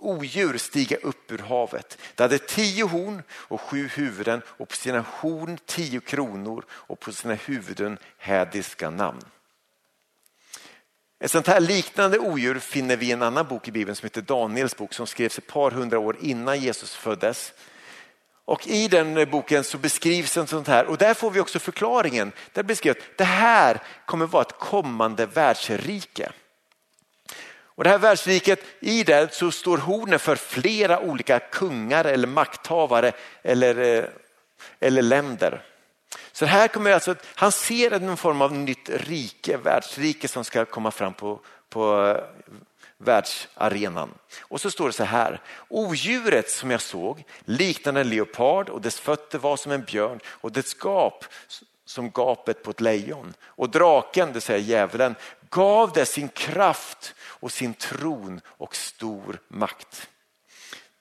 odjur 0.00 0.58
stiga 0.58 0.96
upp 0.96 1.32
ur 1.32 1.38
havet. 1.38 1.98
Det 2.14 2.22
hade 2.22 2.38
tio 2.38 2.84
horn 2.84 3.22
och 3.32 3.60
sju 3.60 3.88
huvuden 3.88 4.42
och 4.46 4.68
på 4.68 4.76
sina 4.76 5.04
horn 5.08 5.58
tio 5.66 6.00
kronor 6.00 6.64
och 6.70 7.00
på 7.00 7.12
sina 7.12 7.34
huvuden 7.34 7.98
hädiska 8.18 8.90
namn. 8.90 9.24
Ett 11.20 11.30
sånt 11.30 11.46
här 11.46 11.60
liknande 11.60 12.18
odjur 12.18 12.58
finner 12.58 12.96
vi 12.96 13.06
i 13.06 13.12
en 13.12 13.22
annan 13.22 13.48
bok 13.48 13.68
i 13.68 13.72
Bibeln 13.72 13.96
som 13.96 14.06
heter 14.06 14.22
Daniels 14.22 14.76
bok 14.76 14.94
som 14.94 15.06
skrevs 15.06 15.38
ett 15.38 15.46
par 15.46 15.70
hundra 15.70 15.98
år 15.98 16.16
innan 16.20 16.60
Jesus 16.60 16.94
föddes. 16.94 17.52
Och 18.44 18.68
I 18.68 18.88
den 18.88 19.30
boken 19.30 19.64
så 19.64 19.78
beskrivs 19.78 20.36
en 20.36 20.46
sånt 20.46 20.68
här 20.68 20.86
och 20.86 20.98
där 20.98 21.14
får 21.14 21.30
vi 21.30 21.40
också 21.40 21.58
förklaringen. 21.58 22.32
Där 22.52 22.62
beskrivs 22.62 22.96
att 22.96 23.18
det 23.18 23.24
här 23.24 23.82
kommer 24.06 24.26
vara 24.26 24.42
ett 24.42 24.58
kommande 24.58 25.26
världsrike. 25.26 26.32
Och 27.80 27.84
det 27.84 27.90
här 27.90 27.98
världsriket, 27.98 28.64
i 28.80 29.04
det 29.04 29.34
så 29.34 29.50
står 29.50 29.78
hornen 29.78 30.18
för 30.18 30.36
flera 30.36 31.00
olika 31.00 31.38
kungar 31.38 32.04
eller 32.04 32.28
makthavare 32.28 33.12
eller, 33.42 33.78
eh, 33.78 34.04
eller 34.80 35.02
länder. 35.02 35.62
Så 36.32 36.46
här 36.46 36.68
kommer 36.68 36.90
alltså, 36.90 37.14
han 37.34 37.52
ser 37.52 37.90
en 37.90 38.16
form 38.16 38.42
av 38.42 38.52
nytt 38.52 38.88
rike, 38.88 39.56
världsrike 39.56 40.28
som 40.28 40.44
ska 40.44 40.64
komma 40.64 40.90
fram 40.90 41.14
på, 41.14 41.40
på 41.68 42.06
eh, 42.06 42.24
världsarenan. 42.98 44.14
Och 44.40 44.60
så 44.60 44.70
står 44.70 44.86
det 44.86 44.92
så 44.92 45.04
här, 45.04 45.40
odjuret 45.68 46.50
som 46.50 46.70
jag 46.70 46.80
såg 46.80 47.24
liknade 47.44 48.00
en 48.00 48.08
leopard 48.08 48.68
och 48.68 48.80
dess 48.80 49.00
fötter 49.00 49.38
var 49.38 49.56
som 49.56 49.72
en 49.72 49.84
björn 49.84 50.20
och 50.26 50.52
dess 50.52 50.74
gap 50.74 51.24
som 51.90 52.10
gapet 52.10 52.62
på 52.62 52.70
ett 52.70 52.80
lejon. 52.80 53.34
Och 53.44 53.70
draken, 53.70 54.28
det 54.28 54.32
vill 54.32 54.42
säga 54.42 54.58
djävulen, 54.58 55.14
gav 55.50 55.92
det 55.92 56.06
sin 56.06 56.28
kraft 56.28 57.14
och 57.20 57.52
sin 57.52 57.74
tron 57.74 58.40
och 58.46 58.76
stor 58.76 59.40
makt. 59.48 60.08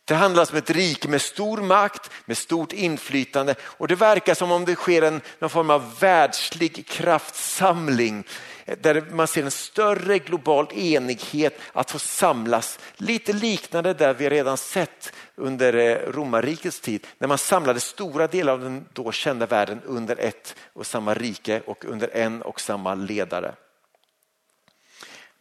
Det 0.06 0.16
handlar 0.16 0.52
om 0.52 0.58
ett 0.58 0.70
rike 0.70 1.08
med 1.08 1.22
stor 1.22 1.58
makt, 1.58 2.12
med 2.26 2.38
stort 2.38 2.74
inflytande 2.74 3.56
och 3.62 3.88
det 3.88 3.96
verkar 3.96 4.34
som 4.34 4.52
om 4.52 4.66
det 4.66 4.76
sker 4.76 5.02
en 5.02 5.22
någon 5.40 5.50
form 5.50 5.70
av 5.70 6.00
världslig 6.00 6.88
kraftsamling 6.88 8.24
där 8.66 9.06
man 9.12 9.28
ser 9.28 9.44
en 9.44 9.52
större 9.52 10.20
global 10.20 10.68
enighet 10.74 11.60
att 11.74 11.92
få 11.92 12.00
samlas. 12.00 12.80
Lite 12.96 13.34
liknande 13.34 13.94
där 13.94 14.14
vi 14.14 14.30
redan 14.30 14.58
sett 14.58 15.14
under 15.40 15.74
eh, 15.74 16.12
romarrikets 16.12 16.80
tid 16.80 17.08
när 17.18 17.28
man 17.28 17.38
samlade 17.38 17.80
stora 17.80 18.28
delar 18.28 18.54
av 18.54 18.60
den 18.60 18.86
då 18.94 19.12
kända 19.12 19.46
världen 19.46 19.82
under 19.86 20.20
ett 20.20 20.56
och 20.74 20.86
samma 20.86 21.14
rike 21.14 21.62
och 21.66 21.86
under 21.86 22.10
en 22.14 22.42
och 22.42 22.62
samma 22.62 22.96
ledare. 22.96 23.56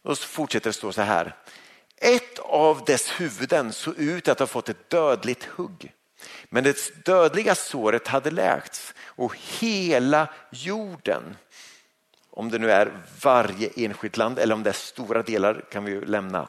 Och 0.01 0.17
så 0.17 0.27
fortsätter 0.27 0.69
det 0.69 0.73
stå 0.73 0.91
så 0.91 1.01
här. 1.01 1.35
Ett 1.97 2.39
av 2.39 2.83
dess 2.85 3.09
huvuden 3.21 3.73
såg 3.73 3.97
ut 3.97 4.27
att 4.27 4.39
ha 4.39 4.47
fått 4.47 4.69
ett 4.69 4.89
dödligt 4.89 5.43
hugg. 5.43 5.93
Men 6.49 6.63
det 6.63 7.05
dödliga 7.05 7.55
såret 7.55 8.07
hade 8.07 8.31
läkts 8.31 8.93
och 8.99 9.35
hela 9.59 10.27
jorden, 10.51 11.37
om 12.29 12.49
det 12.49 12.59
nu 12.59 12.71
är 12.71 12.91
varje 13.21 13.69
enskilt 13.75 14.17
land 14.17 14.39
eller 14.39 14.55
om 14.55 14.63
det 14.63 14.69
är 14.69 14.73
stora 14.73 15.23
delar 15.23 15.65
kan 15.71 15.85
vi 15.85 15.91
ju 15.91 16.05
lämna. 16.05 16.47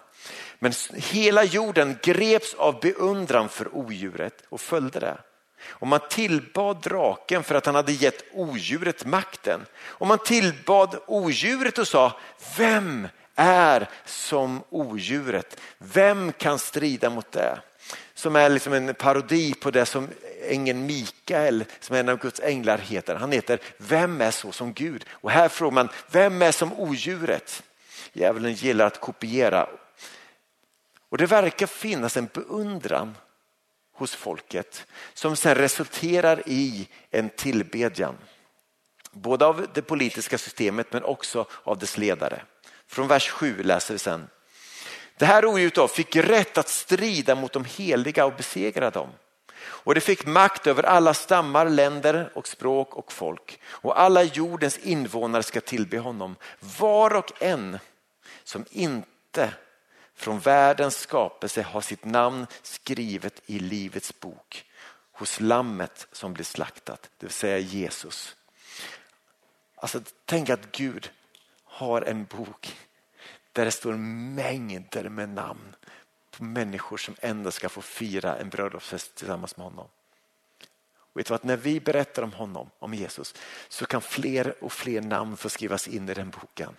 Men 0.62 0.72
hela 0.94 1.44
jorden 1.44 1.98
greps 2.02 2.54
av 2.54 2.80
beundran 2.80 3.48
för 3.48 3.76
odjuret 3.76 4.44
och 4.48 4.60
följde 4.60 5.00
det. 5.00 5.18
Och 5.64 5.86
man 5.86 6.00
tillbad 6.10 6.82
draken 6.82 7.42
för 7.42 7.54
att 7.54 7.66
han 7.66 7.74
hade 7.74 7.92
gett 7.92 8.24
odjuret 8.32 9.04
makten. 9.04 9.60
Och 9.82 10.06
man 10.06 10.18
tillbad 10.18 10.96
odjuret 11.06 11.78
och 11.78 11.88
sa, 11.88 12.20
vem 12.56 13.08
är 13.34 13.88
som 14.04 14.62
odjuret. 14.70 15.60
Vem 15.78 16.32
kan 16.32 16.58
strida 16.58 17.10
mot 17.10 17.32
det? 17.32 17.58
Som 18.14 18.36
är 18.36 18.48
liksom 18.48 18.72
en 18.72 18.94
parodi 18.94 19.54
på 19.54 19.70
det 19.70 19.86
som 19.86 20.08
ängeln 20.42 20.86
Mikael, 20.86 21.64
som 21.80 21.96
är 21.96 22.00
en 22.00 22.08
av 22.08 22.18
Guds 22.18 22.40
änglar 22.40 22.78
heter. 22.78 23.14
Han 23.14 23.32
heter 23.32 23.60
Vem 23.76 24.20
är 24.20 24.30
så 24.30 24.52
som 24.52 24.72
Gud? 24.72 25.04
Och 25.10 25.30
här 25.30 25.48
frågar 25.48 25.74
man, 25.74 25.88
vem 26.10 26.42
är 26.42 26.52
som 26.52 26.72
odjuret? 26.72 27.62
Djävulen 28.12 28.52
gillar 28.52 28.86
att 28.86 29.00
kopiera. 29.00 29.68
Och 31.10 31.18
det 31.18 31.26
verkar 31.26 31.66
finnas 31.66 32.16
en 32.16 32.26
beundran 32.34 33.16
hos 33.94 34.14
folket 34.14 34.86
som 35.14 35.36
sen 35.36 35.54
resulterar 35.54 36.42
i 36.46 36.88
en 37.10 37.30
tillbedjan. 37.30 38.18
Både 39.12 39.46
av 39.46 39.66
det 39.74 39.82
politiska 39.82 40.38
systemet 40.38 40.92
men 40.92 41.04
också 41.04 41.46
av 41.64 41.78
dess 41.78 41.98
ledare. 41.98 42.42
Från 42.86 43.08
vers 43.08 43.30
7 43.30 43.62
läser 43.62 43.94
vi 43.94 43.98
sen. 43.98 44.28
Det 45.18 45.26
här 45.26 45.46
odjuret 45.46 45.90
fick 45.90 46.16
rätt 46.16 46.58
att 46.58 46.68
strida 46.68 47.34
mot 47.34 47.52
de 47.52 47.64
heliga 47.64 48.24
och 48.24 48.34
besegra 48.36 48.90
dem. 48.90 49.08
Och 49.60 49.94
det 49.94 50.00
fick 50.00 50.26
makt 50.26 50.66
över 50.66 50.82
alla 50.82 51.14
stammar, 51.14 51.68
länder 51.68 52.30
och 52.34 52.48
språk 52.48 52.94
och 52.94 53.12
folk. 53.12 53.60
Och 53.66 54.00
alla 54.00 54.22
jordens 54.22 54.78
invånare 54.78 55.42
ska 55.42 55.60
tillbe 55.60 55.98
honom. 55.98 56.36
Var 56.78 57.14
och 57.14 57.42
en 57.42 57.78
som 58.44 58.64
inte 58.70 59.52
från 60.20 60.38
världens 60.38 60.96
skapelse 60.98 61.62
har 61.62 61.80
sitt 61.80 62.04
namn 62.04 62.46
skrivet 62.62 63.42
i 63.46 63.58
livets 63.58 64.20
bok 64.20 64.64
hos 65.12 65.40
lammet 65.40 66.06
som 66.12 66.32
blir 66.34 66.44
slaktat, 66.44 67.10
det 67.18 67.26
vill 67.26 67.34
säga 67.34 67.58
Jesus. 67.58 68.36
Alltså 69.74 70.00
tänk 70.24 70.50
att 70.50 70.72
Gud 70.72 71.10
har 71.64 72.02
en 72.02 72.24
bok 72.24 72.76
där 73.52 73.64
det 73.64 73.70
står 73.70 73.92
mängder 73.92 75.08
med 75.08 75.28
namn 75.28 75.76
på 76.30 76.44
människor 76.44 76.96
som 76.96 77.16
ändå 77.20 77.50
ska 77.50 77.68
få 77.68 77.82
fira 77.82 78.36
en 78.36 78.48
bröllopsfest 78.48 79.14
tillsammans 79.14 79.56
med 79.56 79.64
honom. 79.64 79.88
Vet 81.12 81.26
du 81.26 81.34
att 81.34 81.44
när 81.44 81.56
vi 81.56 81.80
berättar 81.80 82.22
om 82.22 82.32
honom, 82.32 82.70
om 82.78 82.94
Jesus, 82.94 83.34
så 83.68 83.86
kan 83.86 84.00
fler 84.00 84.64
och 84.64 84.72
fler 84.72 85.00
namn 85.00 85.36
få 85.36 85.48
skrivas 85.48 85.88
in 85.88 86.08
i 86.08 86.14
den 86.14 86.30
boken. 86.30 86.76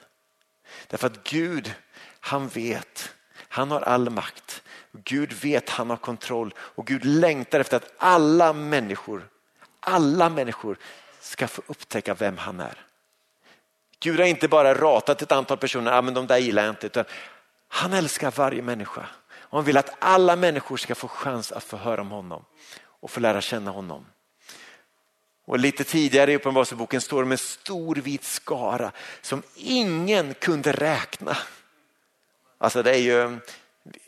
Därför 0.88 1.08
att 1.08 1.24
Gud, 1.24 1.74
han 2.20 2.48
vet, 2.48 3.16
han 3.54 3.72
har 3.72 3.82
all 3.82 4.10
makt. 4.10 4.64
Gud 4.92 5.34
vet, 5.34 5.70
han 5.70 5.90
har 5.90 5.98
kontroll 5.98 6.54
och 6.58 6.88
Gud 6.88 7.06
längtar 7.06 7.60
efter 7.60 7.78
att 7.78 7.94
alla 7.98 8.54
människor, 8.54 9.28
alla 9.80 10.30
människor 10.30 10.78
ska 11.20 11.48
få 11.48 11.62
upptäcka 11.68 12.14
vem 12.14 12.38
han 12.38 12.60
är. 12.60 12.86
Gud 14.00 14.20
har 14.20 14.28
inte 14.28 14.48
bara 14.48 14.74
ratat 14.74 15.22
ett 15.22 15.32
antal 15.32 15.58
personer, 15.58 15.92
ah, 15.92 16.02
men 16.02 16.14
de 16.14 16.28
där 16.28 16.38
gillar 16.38 16.64
jag 16.64 16.72
inte, 16.72 16.86
utan 16.86 17.06
han 17.68 17.94
älskar 17.94 18.32
varje 18.32 18.62
människa. 18.62 19.06
Och 19.34 19.58
han 19.58 19.66
vill 19.66 19.78
att 19.78 19.96
alla 20.00 20.36
människor 20.36 20.78
ska 20.78 20.96
få 20.96 21.08
chans 21.08 21.52
att 21.52 21.64
få 21.64 21.78
höra 21.78 22.02
om 22.02 22.12
honom 22.12 22.46
och 22.84 23.12
få 23.12 23.20
lära 23.20 23.42
känna 23.42 23.72
honom. 23.72 24.06
Och 25.46 25.60
lite 25.60 25.84
tidigare 25.84 26.32
i 26.32 26.36
Uppenbarelseboken 26.36 27.02
står 27.02 27.18
det 27.18 27.26
om 27.26 27.32
en 27.32 27.38
stor 27.38 27.96
vit 27.96 28.24
skara 28.24 28.92
som 29.22 29.44
ingen 29.56 30.34
kunde 30.34 30.72
räkna. 30.72 31.38
Alltså 32.62 32.84
det 32.84 32.92
är 32.92 32.98
ju, 32.98 33.40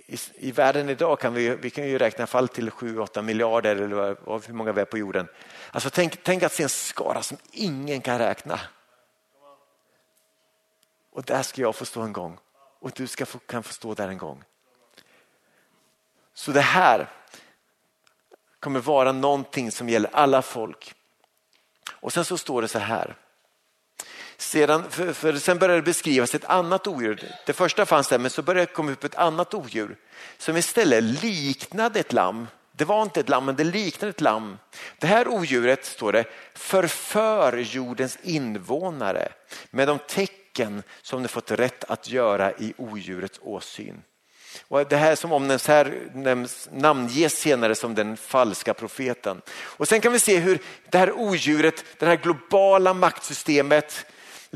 i, 0.05 0.17
i 0.35 0.51
världen 0.51 0.89
idag 0.89 1.19
kan 1.19 1.33
vi, 1.33 1.55
vi 1.55 1.69
kan 1.69 1.87
ju 1.87 1.97
räkna 1.97 2.27
fall 2.27 2.47
till 2.47 2.69
7-8 2.69 3.21
miljarder 3.21 3.75
eller 3.75 4.47
hur 4.47 4.53
många 4.53 4.71
vi 4.71 4.81
är 4.81 4.85
på 4.85 4.97
jorden. 4.97 5.27
Alltså 5.71 5.89
tänk, 5.89 6.23
tänk 6.23 6.43
att 6.43 6.53
se 6.53 6.63
en 6.63 6.69
skara 6.69 7.21
som 7.23 7.37
ingen 7.51 8.01
kan 8.01 8.19
räkna. 8.19 8.59
Och 11.11 11.23
där 11.23 11.43
ska 11.43 11.61
jag 11.61 11.75
få 11.75 11.85
stå 11.85 12.01
en 12.01 12.13
gång 12.13 12.39
och 12.79 12.91
du 12.95 13.07
ska 13.07 13.25
få, 13.25 13.39
kan 13.39 13.63
få 13.63 13.73
stå 13.73 13.93
där 13.93 14.07
en 14.07 14.17
gång. 14.17 14.43
Så 16.33 16.51
det 16.51 16.61
här 16.61 17.09
kommer 18.59 18.79
vara 18.79 19.11
någonting 19.11 19.71
som 19.71 19.89
gäller 19.89 20.09
alla 20.13 20.41
folk. 20.41 20.93
Och 21.91 22.13
sen 22.13 22.25
så 22.25 22.37
står 22.37 22.61
det 22.61 22.67
så 22.67 22.79
här. 22.79 23.15
Sedan, 24.43 24.83
för, 24.89 25.13
för 25.13 25.33
sen 25.33 25.57
började 25.59 25.81
det 25.81 25.85
beskrivas 25.85 26.35
ett 26.35 26.45
annat 26.45 26.87
odjur. 26.87 27.23
Det 27.45 27.53
första 27.53 27.85
fanns 27.85 28.07
där 28.07 28.19
men 28.19 28.31
så 28.31 28.41
började 28.41 28.65
det 28.65 28.73
komma 28.73 28.91
upp 28.91 29.03
ett 29.03 29.15
annat 29.15 29.53
odjur 29.53 29.95
som 30.37 30.57
istället 30.57 31.23
liknade 31.23 31.99
ett 31.99 32.13
lamm. 32.13 32.47
Det 32.71 32.85
var 32.85 33.03
inte 33.03 33.19
ett 33.19 33.29
lamm 33.29 33.45
men 33.45 33.55
det 33.55 33.63
liknade 33.63 34.09
ett 34.09 34.21
lamm. 34.21 34.57
Det 34.99 35.07
här 35.07 35.27
odjuret 35.27 35.85
står 35.85 36.11
det 36.11 36.25
förför 36.53 37.57
jordens 37.57 38.17
invånare 38.23 39.31
med 39.69 39.87
de 39.87 39.99
tecken 39.99 40.83
som 41.01 41.23
de 41.23 41.29
fått 41.29 41.51
rätt 41.51 41.83
att 41.83 42.09
göra 42.09 42.51
i 42.51 42.73
odjurets 42.77 43.39
åsyn. 43.43 44.03
Och 44.67 44.87
det 44.87 44.97
här 44.97 45.15
som 45.15 45.31
omnämns 45.31 45.67
här 45.67 45.93
nämns, 46.13 46.69
namnges 46.71 47.39
senare 47.39 47.75
som 47.75 47.95
den 47.95 48.17
falska 48.17 48.73
profeten. 48.73 49.41
Och 49.51 49.87
sen 49.87 50.01
kan 50.01 50.11
vi 50.11 50.19
se 50.19 50.37
hur 50.37 50.59
det 50.89 50.97
här 50.97 51.11
odjuret, 51.11 51.85
det 51.99 52.05
här 52.05 52.15
globala 52.15 52.93
maktsystemet 52.93 54.05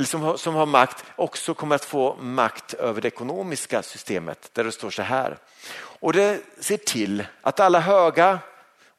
som, 0.05 0.37
som 0.37 0.55
har 0.55 0.65
makt 0.65 1.03
också 1.15 1.53
kommer 1.53 1.75
att 1.75 1.85
få 1.85 2.15
makt 2.15 2.73
över 2.73 3.01
det 3.01 3.07
ekonomiska 3.07 3.83
systemet 3.83 4.49
där 4.53 4.63
det 4.63 4.71
står 4.71 4.89
så 4.89 5.01
här. 5.01 5.37
Och 5.77 6.13
det 6.13 6.41
ser 6.59 6.77
till 6.77 7.25
att 7.41 7.59
alla 7.59 7.79
höga 7.79 8.39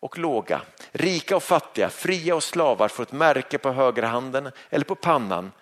och 0.00 0.18
låga, 0.18 0.60
rika 0.92 1.36
och 1.36 1.42
fattiga, 1.42 1.88
fria 1.90 2.34
och 2.34 2.42
slavar 2.42 2.88
får 2.88 3.02
ett 3.02 3.12
märke 3.12 3.58
på 3.58 3.70
högra 3.70 4.06
handen 4.06 4.50
eller 4.70 4.84
på 4.84 4.94
pannan 4.94 5.52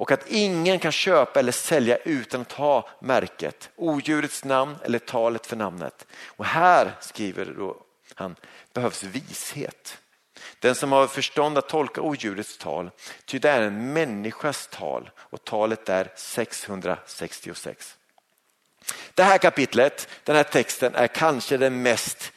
och 0.00 0.12
att 0.12 0.28
ingen 0.28 0.78
kan 0.78 0.92
köpa 0.92 1.40
eller 1.40 1.52
sälja 1.52 1.96
utan 1.96 2.40
att 2.40 2.52
ha 2.52 2.88
märket, 3.00 3.70
odjurets 3.76 4.44
namn 4.44 4.76
eller 4.84 4.98
talet 4.98 5.46
för 5.46 5.56
namnet. 5.56 6.06
Och 6.26 6.44
här 6.44 6.92
skriver 7.00 7.54
då 7.58 7.76
han, 8.14 8.36
behövs 8.72 9.02
vishet. 9.02 9.99
Den 10.58 10.74
som 10.74 10.92
har 10.92 11.06
förstånd 11.06 11.58
att 11.58 11.68
tolka 11.68 12.00
odjurets 12.00 12.58
tal, 12.58 12.90
ty 13.24 13.38
det 13.38 13.50
är 13.50 13.60
en 13.60 13.92
människas 13.92 14.68
tal 14.72 15.10
och 15.16 15.44
talet 15.44 15.88
är 15.88 16.12
666. 16.16 17.96
Det 19.14 19.22
här 19.22 19.38
kapitlet, 19.38 20.08
den 20.24 20.36
här 20.36 20.42
texten 20.42 20.94
är 20.94 21.06
kanske 21.06 21.56
den 21.56 21.82
mest 21.82 22.32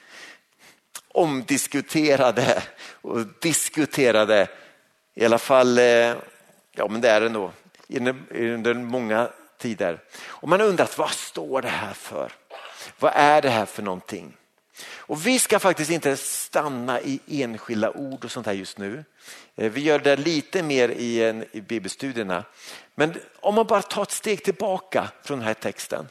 omdiskuterade 1.08 2.64
och 3.02 3.20
diskuterade, 3.42 4.48
i 5.14 5.26
alla 5.26 5.38
fall, 5.38 5.78
eh, 5.78 6.16
ja 6.72 6.88
men 6.90 7.02
det 7.02 7.10
är 7.10 7.22
det 7.22 7.30
nog, 7.30 7.52
under 8.32 8.74
många 8.74 9.30
tider. 9.58 10.00
Och 10.26 10.50
man 10.50 10.60
har 10.60 10.68
undrat 10.68 10.98
vad 10.98 11.12
står 11.12 11.62
det 11.62 11.68
här 11.68 11.94
för? 11.94 12.32
Vad 13.00 13.14
är 13.16 13.42
det 13.42 13.50
här 13.50 13.66
för 13.66 13.84
någonting? 13.84 14.38
Och 15.06 15.28
vi 15.28 15.40
ska 15.40 15.60
faktiskt 15.60 15.92
inte 15.92 16.18
stanna 16.18 17.02
i 17.02 17.20
enskilda 17.28 17.92
ord 17.92 18.26
och 18.26 18.32
sånt 18.32 18.46
här 18.46 18.54
just 18.54 18.78
nu. 18.78 19.04
Eh, 19.56 19.72
vi 19.72 19.82
gör 19.82 20.00
det 20.00 20.16
lite 20.16 20.64
mer 20.64 20.90
i, 20.90 21.24
en, 21.24 21.46
i 21.52 21.62
bibelstudierna. 21.62 22.44
Men 22.96 23.16
om 23.40 23.56
man 23.56 23.68
bara 23.68 23.82
tar 23.82 24.04
ett 24.04 24.12
steg 24.12 24.44
tillbaka 24.44 25.12
från 25.24 25.40
den 25.40 25.48
här 25.48 25.54
texten 25.54 26.08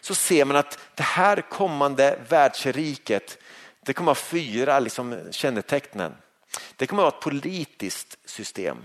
så 0.00 0.14
ser 0.14 0.44
man 0.44 0.56
att 0.56 0.78
det 0.94 1.02
här 1.02 1.40
kommande 1.50 2.18
världsriket 2.28 3.38
det 3.84 3.92
kommer 3.92 4.12
att 4.12 4.18
ha 4.18 4.24
fyra 4.24 4.80
liksom, 4.80 5.20
kännetecknen. 5.30 6.14
Det 6.76 6.86
kommer 6.86 7.02
att 7.02 7.12
vara 7.12 7.18
ett 7.18 7.24
politiskt 7.24 8.18
system. 8.24 8.76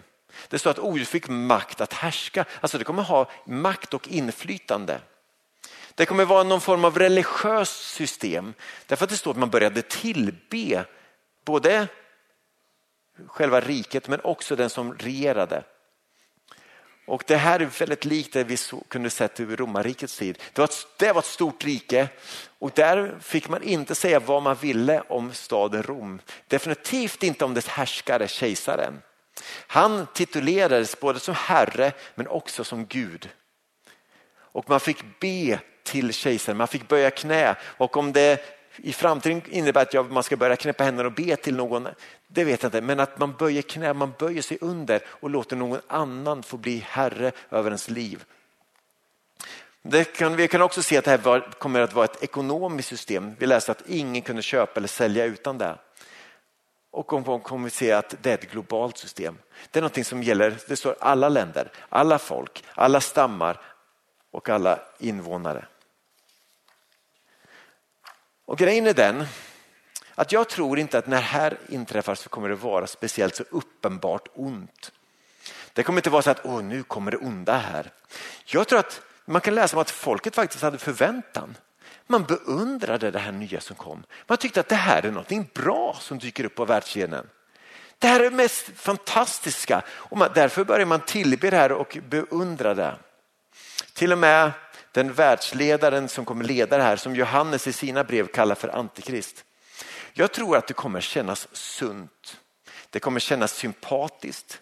Det 0.50 0.60
står 0.60 0.72
att 0.72 0.80
odjur 0.80 1.06
fick 1.06 1.28
makt 1.28 1.82
att 1.82 1.94
härska, 1.94 2.46
alltså 2.62 2.78
det 2.78 2.84
kommer 2.84 3.02
att 3.02 3.08
ha 3.08 3.32
makt 3.46 3.94
och 3.94 4.08
inflytande. 4.08 5.02
Det 6.00 6.06
kommer 6.06 6.26
vara 6.26 6.44
någon 6.44 6.62
form 6.62 6.86
av 6.86 7.00
religiöst 7.00 7.82
system 7.82 8.54
därför 8.88 9.04
att 9.04 9.10
det 9.10 9.18
står 9.18 9.32
att 9.32 9.38
man 9.38 9.50
började 9.50 9.82
tillbe 9.82 10.86
både 11.46 11.88
själva 13.28 13.60
riket 13.60 14.08
men 14.08 14.22
också 14.22 14.56
den 14.56 14.70
som 14.70 14.94
regerade. 14.94 15.64
Och 17.08 17.24
Det 17.28 17.36
här 17.36 17.60
är 17.60 17.66
väldigt 17.66 18.06
likt 18.06 18.34
det 18.34 18.44
vi 18.44 18.58
kunde 18.88 19.10
se 19.10 19.30
i 19.38 19.44
romarrikets 19.44 20.18
tid. 20.18 20.38
Det 20.54 20.62
var, 20.62 20.66
ett, 20.66 20.88
det 20.98 21.12
var 21.12 21.20
ett 21.20 21.26
stort 21.26 21.64
rike 21.64 22.08
och 22.60 22.72
där 22.76 23.18
fick 23.22 23.50
man 23.50 23.64
inte 23.64 23.96
säga 23.96 24.20
vad 24.20 24.44
man 24.44 24.56
ville 24.56 25.02
om 25.02 25.34
staden 25.34 25.84
Rom. 25.84 26.22
Definitivt 26.48 27.24
inte 27.24 27.46
om 27.46 27.54
dess 27.54 27.68
härskare, 27.68 28.28
kejsaren. 28.28 29.02
Han 29.68 30.08
titulerades 30.14 31.00
både 31.00 31.20
som 31.20 31.36
herre 31.36 31.92
men 32.16 32.28
också 32.28 32.64
som 32.64 32.86
Gud. 32.86 33.30
Och 34.52 34.70
man 34.70 34.80
fick 34.80 35.20
be 35.20 35.60
till 35.90 36.14
kejsaren, 36.14 36.58
man 36.58 36.68
fick 36.68 36.88
böja 36.88 37.12
knä 37.12 37.56
och 37.78 37.98
om 37.98 38.14
det 38.14 38.42
i 38.76 38.94
framtiden 38.94 39.42
innebär 39.50 39.98
att 39.98 40.12
man 40.12 40.24
ska 40.24 40.38
börja 40.38 40.56
knäppa 40.56 40.84
händerna 40.84 41.08
och 41.08 41.16
be 41.16 41.36
till 41.36 41.56
någon, 41.56 41.88
det 42.28 42.44
vet 42.44 42.64
jag 42.64 42.68
inte, 42.68 42.82
men 42.82 43.00
att 43.00 43.20
man 43.20 43.34
böjer 43.34 43.62
knä, 43.62 43.94
man 43.94 44.14
böjer 44.20 44.42
sig 44.42 44.58
under 44.62 45.02
och 45.08 45.30
låter 45.30 45.56
någon 45.56 45.80
annan 45.88 46.44
få 46.44 46.58
bli 46.58 46.86
herre 46.88 47.32
över 47.50 47.70
ens 47.70 47.90
liv. 47.90 48.24
Kan, 50.16 50.36
vi 50.36 50.48
kan 50.48 50.62
också 50.62 50.84
se 50.84 50.98
att 50.98 51.06
det 51.06 51.12
här 51.12 51.18
var, 51.18 51.40
kommer 51.40 51.80
att 51.80 51.94
vara 51.94 52.06
ett 52.06 52.24
ekonomiskt 52.24 52.90
system. 52.90 53.36
Vi 53.40 53.46
läste 53.46 53.72
att 53.72 53.84
ingen 53.88 54.22
kunde 54.22 54.42
köpa 54.42 54.74
eller 54.80 54.88
sälja 54.88 55.26
utan 55.26 55.58
det. 55.58 55.76
Och 56.92 57.14
om 57.14 57.40
kommer 57.40 57.64
vi 57.64 57.70
se 57.70 57.92
att 57.92 58.16
det 58.22 58.30
är 58.30 58.34
ett 58.34 58.52
globalt 58.52 58.98
system. 58.98 59.38
Det 59.72 59.80
är 59.80 59.82
någonting 59.82 60.06
som 60.06 60.24
gäller, 60.24 60.58
det 60.68 60.76
står 60.76 60.96
alla 61.00 61.30
länder, 61.30 61.72
alla 61.90 62.20
folk, 62.20 62.64
alla 62.74 63.02
stammar 63.02 63.62
och 64.32 64.50
alla 64.50 64.80
invånare. 65.00 65.66
Och 68.50 68.58
grejen 68.58 68.88
är 68.88 68.94
den 68.94 69.26
att 70.16 70.32
jag 70.32 70.50
tror 70.50 70.80
inte 70.80 70.98
att 70.98 71.08
när 71.08 71.18
det 71.18 71.24
här 71.24 71.58
inträffar 71.70 72.16
så 72.16 72.30
kommer 72.30 72.50
det 72.50 72.56
vara 72.56 72.88
speciellt 72.88 73.36
så 73.36 73.44
uppenbart 73.50 74.28
ont. 74.34 74.92
Det 75.74 75.84
kommer 75.84 76.00
inte 76.00 76.10
vara 76.10 76.22
så 76.22 76.30
att 76.30 76.46
Åh, 76.46 76.64
nu 76.64 76.84
kommer 76.84 77.12
det 77.12 77.18
onda 77.18 77.58
här. 77.58 77.92
Jag 78.46 78.68
tror 78.68 78.80
att 78.80 79.02
man 79.26 79.42
kan 79.42 79.56
läsa 79.56 79.76
om 79.76 79.82
att 79.82 79.92
folket 79.92 80.36
faktiskt 80.36 80.64
hade 80.64 80.78
förväntan. 80.78 81.58
Man 82.08 82.24
beundrade 82.24 83.12
det 83.12 83.20
här 83.20 83.32
nya 83.32 83.62
som 83.62 83.76
kom. 83.76 84.04
Man 84.28 84.38
tyckte 84.38 84.60
att 84.60 84.70
det 84.70 84.76
här 84.76 85.06
är 85.06 85.12
något 85.12 85.54
bra 85.54 85.98
som 86.00 86.20
dyker 86.20 86.44
upp 86.44 86.56
på 86.56 86.66
världsscenen. 86.66 87.30
Det 88.00 88.08
här 88.08 88.20
är 88.20 88.24
det 88.24 88.36
mest 88.36 88.72
fantastiska 88.76 89.82
och 89.90 90.18
man, 90.18 90.30
därför 90.36 90.64
börjar 90.64 90.86
man 90.86 91.02
tillbe 91.02 91.50
det 91.50 91.58
här 91.58 91.72
och 91.72 91.98
beundra 92.10 92.74
det. 92.74 92.96
Till 93.94 94.12
och 94.12 94.18
med 94.18 94.52
den 94.92 95.14
världsledaren 95.14 96.10
som 96.10 96.26
kommer 96.26 96.44
leda 96.44 96.78
det 96.78 96.84
här 96.84 96.96
som 96.96 97.16
Johannes 97.16 97.68
i 97.68 97.74
sina 97.74 98.04
brev 98.04 98.28
kallar 98.28 98.56
för 98.56 98.68
antikrist. 98.68 99.46
Jag 100.14 100.32
tror 100.32 100.58
att 100.58 100.68
det 100.68 100.74
kommer 100.74 101.02
kännas 101.02 101.48
sunt. 101.52 102.40
Det 102.90 103.00
kommer 103.00 103.20
kännas 103.20 103.54
sympatiskt. 103.54 104.62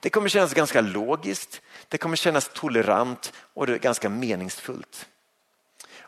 Det 0.00 0.10
kommer 0.10 0.28
kännas 0.28 0.54
ganska 0.54 0.80
logiskt. 0.80 1.60
Det 1.88 1.98
kommer 1.98 2.16
kännas 2.16 2.50
tolerant 2.54 3.32
och 3.54 3.66
det 3.66 3.74
är 3.74 3.78
ganska 3.78 4.08
meningsfullt. 4.08 5.08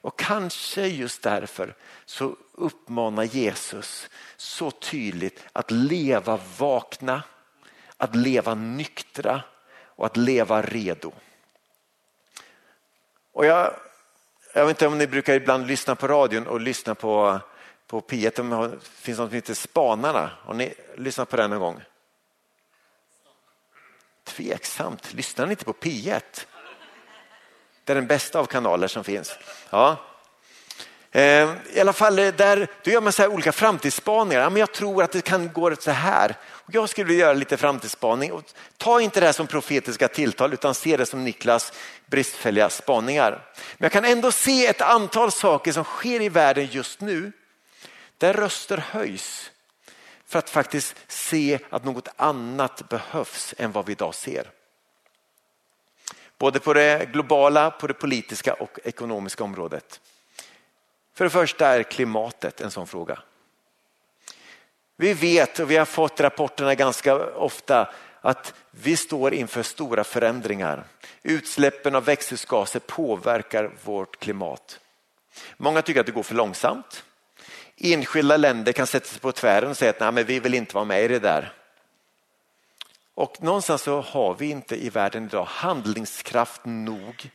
Och 0.03 0.19
kanske 0.19 0.87
just 0.87 1.23
därför 1.23 1.75
så 2.05 2.37
uppmanar 2.53 3.25
Jesus 3.25 4.09
så 4.37 4.71
tydligt 4.71 5.45
att 5.53 5.71
leva 5.71 6.39
vakna, 6.59 7.23
att 7.97 8.17
leva 8.17 8.55
nyktra 8.55 9.43
och 9.83 10.07
att 10.07 10.17
leva 10.17 10.63
redo. 10.63 11.13
Och 13.41 13.47
jag, 13.47 13.75
jag 14.55 14.67
vet 14.67 14.77
inte 14.77 14.87
om 14.87 14.99
ni 14.99 15.07
brukar 15.07 15.35
ibland 15.35 15.67
lyssna 15.67 15.95
på 15.95 16.09
radion 16.09 16.47
och 16.47 16.61
lyssna 16.61 16.95
på, 16.95 17.41
på 17.87 18.01
P1. 18.01 18.71
Det 18.71 18.81
finns 18.81 19.19
något 19.19 19.31
som 19.31 19.35
heter 19.35 19.55
Spanarna. 19.55 20.31
Har 20.43 20.55
ni 20.55 20.75
lyssnat 20.97 21.29
på 21.29 21.37
den 21.37 21.51
någon 21.51 21.61
gång? 21.61 21.83
Tveksamt. 24.25 25.15
Lyssnar 25.15 25.47
ni 25.47 25.51
inte 25.51 25.65
på 25.65 25.73
P1? 25.73 26.21
Det 27.85 27.93
är 27.93 27.95
den 27.95 28.07
bästa 28.07 28.41
av 28.41 28.47
kanaler 28.47 28.89
som 28.89 29.05
finns. 29.05 29.39
Ja. 29.71 29.97
Ehm, 31.13 31.57
I 31.73 31.81
alla 31.81 31.93
fall 31.93 32.19
eh, 32.19 32.35
där 32.35 32.69
då 32.85 32.91
gör 32.91 33.01
man 33.01 33.13
så 33.13 33.29
olika 33.29 33.53
framtidsspaningar. 33.53 34.59
jag 34.59 34.73
tror 34.73 35.03
att 35.03 35.13
det 35.13 35.21
kan 35.21 35.53
gå 35.53 35.77
så 35.77 35.91
här. 35.91 36.37
Jag 36.67 36.89
skulle 36.89 37.07
vilja 37.07 37.25
göra 37.25 37.35
lite 37.35 37.57
framtidsspaning. 37.57 38.43
ta 38.77 39.01
inte 39.01 39.21
det 39.21 39.27
här 39.27 39.33
som 39.33 39.47
profetiska 39.47 40.09
tilltal 40.09 40.53
utan 40.53 40.75
se 40.75 40.97
det 40.97 41.07
som 41.07 41.25
Niklas 41.25 41.73
bristfälliga 42.07 42.71
spaningar. 42.71 43.31
Men 43.79 43.85
jag 43.85 43.93
kan 43.93 44.05
ändå 44.05 44.33
se 44.33 44.67
ett 44.67 44.81
antal 44.81 45.33
saker 45.33 45.73
som 45.73 45.85
sker 45.85 46.23
i 46.23 46.29
världen 46.29 46.67
just 46.67 47.01
nu 47.01 47.33
där 48.19 48.35
röster 48.35 48.77
höjs 48.77 49.51
för 50.27 50.39
att 50.39 50.51
faktiskt 50.51 50.97
se 51.09 51.59
att 51.71 51.85
något 51.85 52.09
annat 52.17 52.89
behövs 52.89 53.55
än 53.59 53.73
vad 53.73 53.87
vi 53.87 53.93
idag 53.93 54.15
ser. 54.15 54.51
Både 56.39 56.61
på 56.61 56.73
det 56.73 57.13
globala, 57.13 57.71
på 57.71 57.87
det 57.87 57.95
politiska 57.95 58.55
och 58.55 58.79
ekonomiska 58.85 59.45
området. 59.45 60.01
För 61.21 61.25
det 61.25 61.31
första 61.31 61.67
är 61.67 61.83
klimatet 61.83 62.61
en 62.61 62.71
sån 62.71 62.87
fråga. 62.87 63.19
Vi 64.97 65.15
vet 65.15 65.59
och 65.59 65.71
vi 65.71 65.77
har 65.77 65.85
fått 65.85 66.21
rapporterna 66.21 66.75
ganska 66.75 67.17
ofta 67.27 67.95
att 68.21 68.55
vi 68.71 68.97
står 68.97 69.35
inför 69.35 69.63
stora 69.63 70.05
förändringar. 70.05 70.85
Utsläppen 71.23 71.95
av 71.95 72.05
växthusgaser 72.05 72.81
påverkar 72.81 73.71
vårt 73.85 74.19
klimat. 74.19 74.81
Många 75.57 75.83
tycker 75.83 76.01
att 76.01 76.07
det 76.07 76.13
går 76.13 76.23
för 76.23 76.35
långsamt. 76.35 77.05
Enskilda 77.77 78.37
länder 78.37 78.73
kan 78.73 78.87
sätta 78.87 79.07
sig 79.07 79.21
på 79.21 79.33
tvären 79.33 79.71
och 79.71 79.77
säga 79.77 79.91
att 79.91 80.01
Nej, 80.01 80.13
men 80.13 80.25
vi 80.25 80.41
vill 80.41 80.55
inte 80.55 80.75
vara 80.75 80.85
med 80.85 81.05
i 81.05 81.09
det 81.09 81.19
där. 81.19 81.53
Och 83.15 83.43
någonstans 83.43 83.83
så 83.83 84.01
har 84.01 84.35
vi 84.35 84.51
inte 84.51 84.85
i 84.85 84.91
världen 84.91 85.25
idag 85.25 85.45
handlingskraft 85.45 86.61
nog 86.65 87.31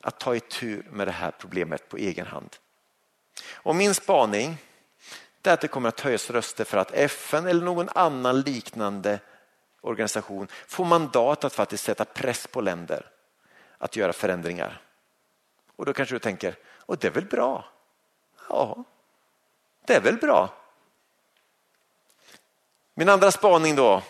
att 0.00 0.20
ta 0.20 0.36
itu 0.36 0.82
med 0.90 1.08
det 1.08 1.12
här 1.12 1.32
problemet 1.38 1.88
på 1.88 1.96
egen 1.96 2.26
hand. 2.26 2.56
Och 3.52 3.76
min 3.76 3.94
spaning 3.94 4.56
är 5.42 5.52
att 5.52 5.60
det 5.60 5.68
kommer 5.68 5.88
att 5.88 6.00
höjas 6.00 6.30
röster 6.30 6.64
för 6.64 6.78
att 6.78 6.90
FN 6.90 7.46
eller 7.46 7.64
någon 7.64 7.88
annan 7.94 8.40
liknande 8.40 9.20
organisation 9.80 10.48
får 10.66 10.84
mandat 10.84 11.44
att 11.44 11.54
faktiskt 11.54 11.84
sätta 11.84 12.04
press 12.04 12.46
på 12.46 12.60
länder 12.60 13.10
att 13.78 13.96
göra 13.96 14.12
förändringar. 14.12 14.80
Och 15.76 15.86
då 15.86 15.92
kanske 15.92 16.14
du 16.14 16.18
tänker, 16.18 16.56
och 16.66 16.98
det 16.98 17.06
är 17.06 17.12
väl 17.12 17.26
bra? 17.26 17.64
Ja, 18.48 18.84
det 19.84 19.94
är 19.94 20.00
väl 20.00 20.16
bra. 20.16 20.54
Min 22.94 23.08
andra 23.08 23.30
spaning 23.30 23.76
då. 23.76 24.02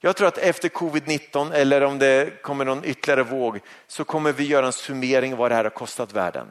Jag 0.00 0.16
tror 0.16 0.28
att 0.28 0.38
efter 0.38 0.68
covid-19 0.68 1.52
eller 1.52 1.80
om 1.80 1.98
det 1.98 2.42
kommer 2.42 2.64
någon 2.64 2.84
ytterligare 2.84 3.22
våg 3.22 3.60
så 3.86 4.04
kommer 4.04 4.32
vi 4.32 4.44
göra 4.44 4.66
en 4.66 4.72
summering 4.72 5.32
av 5.32 5.38
vad 5.38 5.50
det 5.50 5.54
här 5.54 5.64
har 5.64 5.70
kostat 5.70 6.12
världen. 6.12 6.48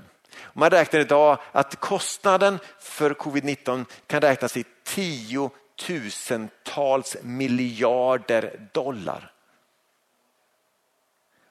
Man 0.53 0.69
räknar 0.69 0.99
idag 0.99 1.37
att 1.51 1.75
kostnaden 1.75 2.59
för 2.79 3.13
covid-19 3.13 3.85
kan 4.07 4.21
räknas 4.21 4.57
i 4.57 4.65
tiotusentals 4.83 7.17
miljarder 7.21 8.69
dollar. 8.73 9.31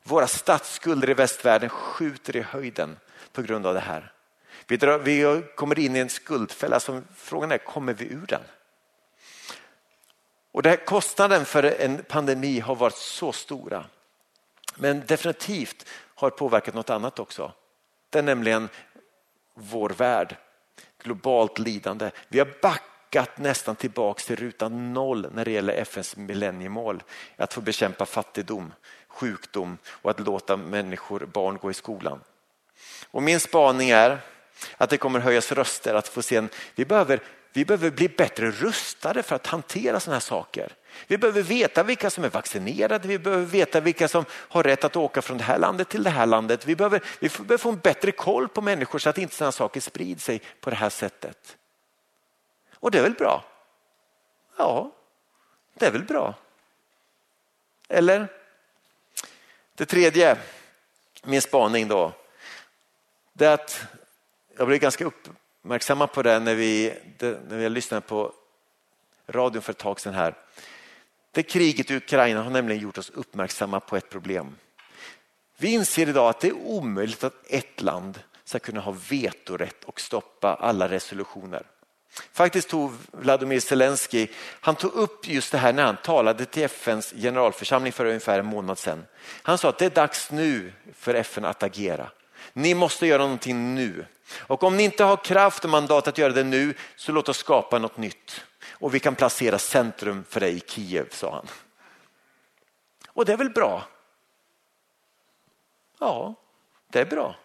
Våra 0.03 0.27
statsskulder 0.27 1.11
i 1.11 1.15
västvärlden 1.15 1.69
skjuter 1.69 2.37
i 2.37 2.41
höjden 2.41 2.97
på 3.33 3.43
grund 3.43 3.67
av 3.67 3.75
det 3.75 3.81
här. 3.81 4.13
Vi, 4.67 4.77
drar, 4.77 4.99
vi 4.99 5.43
kommer 5.57 5.79
in 5.79 5.97
i 5.97 5.99
en 5.99 6.09
skuldfälla 6.09 6.81
som 6.81 7.05
frågan 7.17 7.53
är, 7.53 7.59
kommer 7.59 7.93
vi 7.93 8.05
ur 8.05 8.27
den? 8.27 8.43
Och 10.53 10.63
det 10.63 10.69
här, 10.69 10.85
kostnaden 10.85 11.45
för 11.45 11.63
en 11.63 12.05
pandemi 12.09 12.61
har 12.61 12.75
varit 12.75 12.97
så 12.97 13.33
stora. 13.33 13.85
Men 14.75 15.07
definitivt 15.07 15.87
har 16.15 16.31
påverkat 16.31 16.75
något 16.75 16.91
annat 16.91 17.19
också. 17.19 17.53
Det 18.11 18.19
är 18.19 18.23
nämligen 18.23 18.69
vår 19.55 19.91
värld. 19.91 20.37
Globalt 21.03 21.59
lidande. 21.59 22.11
Vi 22.29 22.39
har 22.39 22.49
backat 22.63 23.39
nästan 23.39 23.77
tillbaks 23.77 24.27
till 24.27 24.37
rutan 24.37 24.93
noll 24.93 25.27
när 25.33 25.45
det 25.45 25.51
gäller 25.51 25.73
FNs 25.73 26.17
millenniemål. 26.17 27.03
Att 27.37 27.55
få 27.55 27.61
bekämpa 27.61 28.07
fattigdom, 28.07 28.73
sjukdom 29.09 29.79
och 29.87 30.11
att 30.11 30.21
låta 30.21 30.57
människor, 30.57 31.29
barn 31.33 31.59
gå 31.59 31.71
i 31.71 31.75
skolan. 31.75 32.21
Och 33.11 33.23
min 33.23 33.41
spaning 33.41 33.91
är 33.91 34.19
att 34.77 34.91
det 34.91 34.97
kommer 34.97 35.21
höjas 35.21 35.53
röster 35.53 35.95
att 35.95 36.09
få 36.09 36.23
se 36.23 36.37
en, 36.37 36.49
vi 36.75 36.85
behöver 36.85 37.21
vi 37.53 37.65
behöver 37.65 37.91
bli 37.91 38.09
bättre 38.09 38.51
rustade 38.51 39.23
för 39.23 39.37
att 39.37 39.47
hantera 39.47 40.01
sådana 40.01 40.15
här 40.15 40.21
saker. 40.21 40.73
Vi 41.07 41.19
behöver 41.19 41.43
veta 41.43 41.83
vilka 41.83 42.11
som 42.11 42.25
är 42.25 42.29
vaccinerade, 42.29 43.09
vi 43.09 43.19
behöver 43.19 43.45
veta 43.45 43.81
vilka 43.81 44.09
som 44.09 44.25
har 44.33 44.63
rätt 44.63 44.85
att 44.85 44.97
åka 44.97 45.23
från 45.23 45.39
det 45.39 45.45
här 45.45 45.59
landet 45.59 45.89
till 45.89 46.03
det 46.03 46.11
här 46.11 46.27
landet. 46.27 46.67
Vi 46.67 46.77
behöver, 46.77 47.03
vi 47.21 47.29
behöver 47.29 47.59
få 47.59 47.69
en 47.71 47.79
bättre 47.79 48.13
koll 48.13 48.49
på 48.49 48.61
människor 48.61 48.99
så 48.99 49.09
att 49.09 49.19
inte 49.19 49.35
sådana 49.35 49.53
saker 49.53 49.81
sprider 49.81 50.21
sig 50.21 50.43
på 50.61 50.71
det 50.71 50.77
här 50.77 50.91
sättet. 50.91 51.57
Och 52.75 52.91
det 52.91 52.99
är 52.99 53.03
väl 53.03 53.15
bra? 53.15 53.45
Ja, 54.57 54.91
det 55.75 55.87
är 55.87 55.91
väl 55.91 56.05
bra. 56.05 56.35
Eller? 57.89 58.29
Det 59.75 59.87
tredje, 59.87 60.37
min 61.23 61.43
spaning 61.43 61.89
då, 61.89 62.13
det 63.33 63.47
är 63.47 63.55
att 63.55 63.83
jag 64.57 64.67
blev 64.67 64.81
ganska 64.81 65.05
uppmärksamma 65.05 66.07
på 66.07 66.23
det 66.23 66.39
när 66.39 66.55
vi, 66.55 66.95
när 67.19 67.57
vi 67.57 67.69
lyssnade 67.69 68.01
på 68.01 68.33
radion 69.27 69.63
för 69.63 69.73
ett 69.73 69.79
tag 69.79 70.01
sedan 70.01 70.15
här. 70.15 70.35
Det 71.33 71.43
kriget 71.43 71.91
i 71.91 71.97
Ukraina 71.97 72.43
har 72.43 72.51
nämligen 72.51 72.83
gjort 72.83 72.99
oss 72.99 73.11
uppmärksamma 73.11 73.81
på 73.81 73.97
ett 73.97 74.11
problem. 74.11 74.57
Vi 75.59 75.69
inser 75.69 76.09
idag 76.09 76.29
att 76.29 76.41
det 76.41 76.49
är 76.49 76.67
omöjligt 76.67 77.25
att 77.25 77.35
ett 77.49 77.83
land 77.83 78.21
ska 78.45 78.59
kunna 78.59 78.81
ha 78.81 78.97
vetorätt 79.11 79.85
och 79.85 80.01
stoppa 80.01 80.55
alla 80.55 80.89
resolutioner. 80.89 81.63
Faktiskt 82.33 82.69
tog 82.69 82.93
Vladimir 83.13 83.61
Zelensky 83.61 84.27
han 84.61 84.77
tog 84.77 84.93
upp 84.93 85.29
just 85.29 85.53
det 85.53 85.59
här 85.59 85.73
när 85.73 85.85
han 85.85 85.97
talade 85.97 86.45
till 86.45 86.63
FNs 86.63 87.13
generalförsamling 87.17 87.93
för 87.93 88.05
ungefär 88.05 88.39
en 88.39 88.47
månad 88.47 88.79
sedan. 88.79 89.05
Han 89.43 89.59
sa 89.59 89.69
att 89.69 89.79
det 89.79 89.85
är 89.85 89.91
dags 89.91 90.31
nu 90.31 90.73
för 90.95 91.15
FN 91.15 91.45
att 91.45 91.63
agera. 91.63 92.11
Ni 92.53 92.75
måste 92.75 93.07
göra 93.07 93.23
någonting 93.23 93.75
nu. 93.75 94.07
Och 94.37 94.63
om 94.63 94.77
ni 94.77 94.83
inte 94.83 95.05
har 95.05 95.17
kraft 95.17 95.65
och 95.65 95.71
mandat 95.71 96.09
att 96.09 96.19
göra 96.19 96.33
det 96.33 96.45
nu 96.45 96.75
så 96.97 97.13
låt 97.13 97.29
oss 97.29 97.39
skapa 97.39 97.79
något 97.79 97.97
nytt. 97.97 98.45
Och 98.81 98.95
vi 98.95 99.01
kan 99.01 99.15
placera 99.15 99.59
centrum 99.59 100.25
för 100.29 100.41
det 100.41 100.49
i 100.49 100.61
Kiev, 100.67 101.09
sa 101.11 101.35
han. 101.35 101.49
Och 103.09 103.25
det 103.25 103.33
är 103.33 103.37
väl 103.37 103.51
bra? 103.51 103.89
Ja, 105.99 106.35
det 106.89 107.01
är 107.01 107.07
bra. 107.07 107.37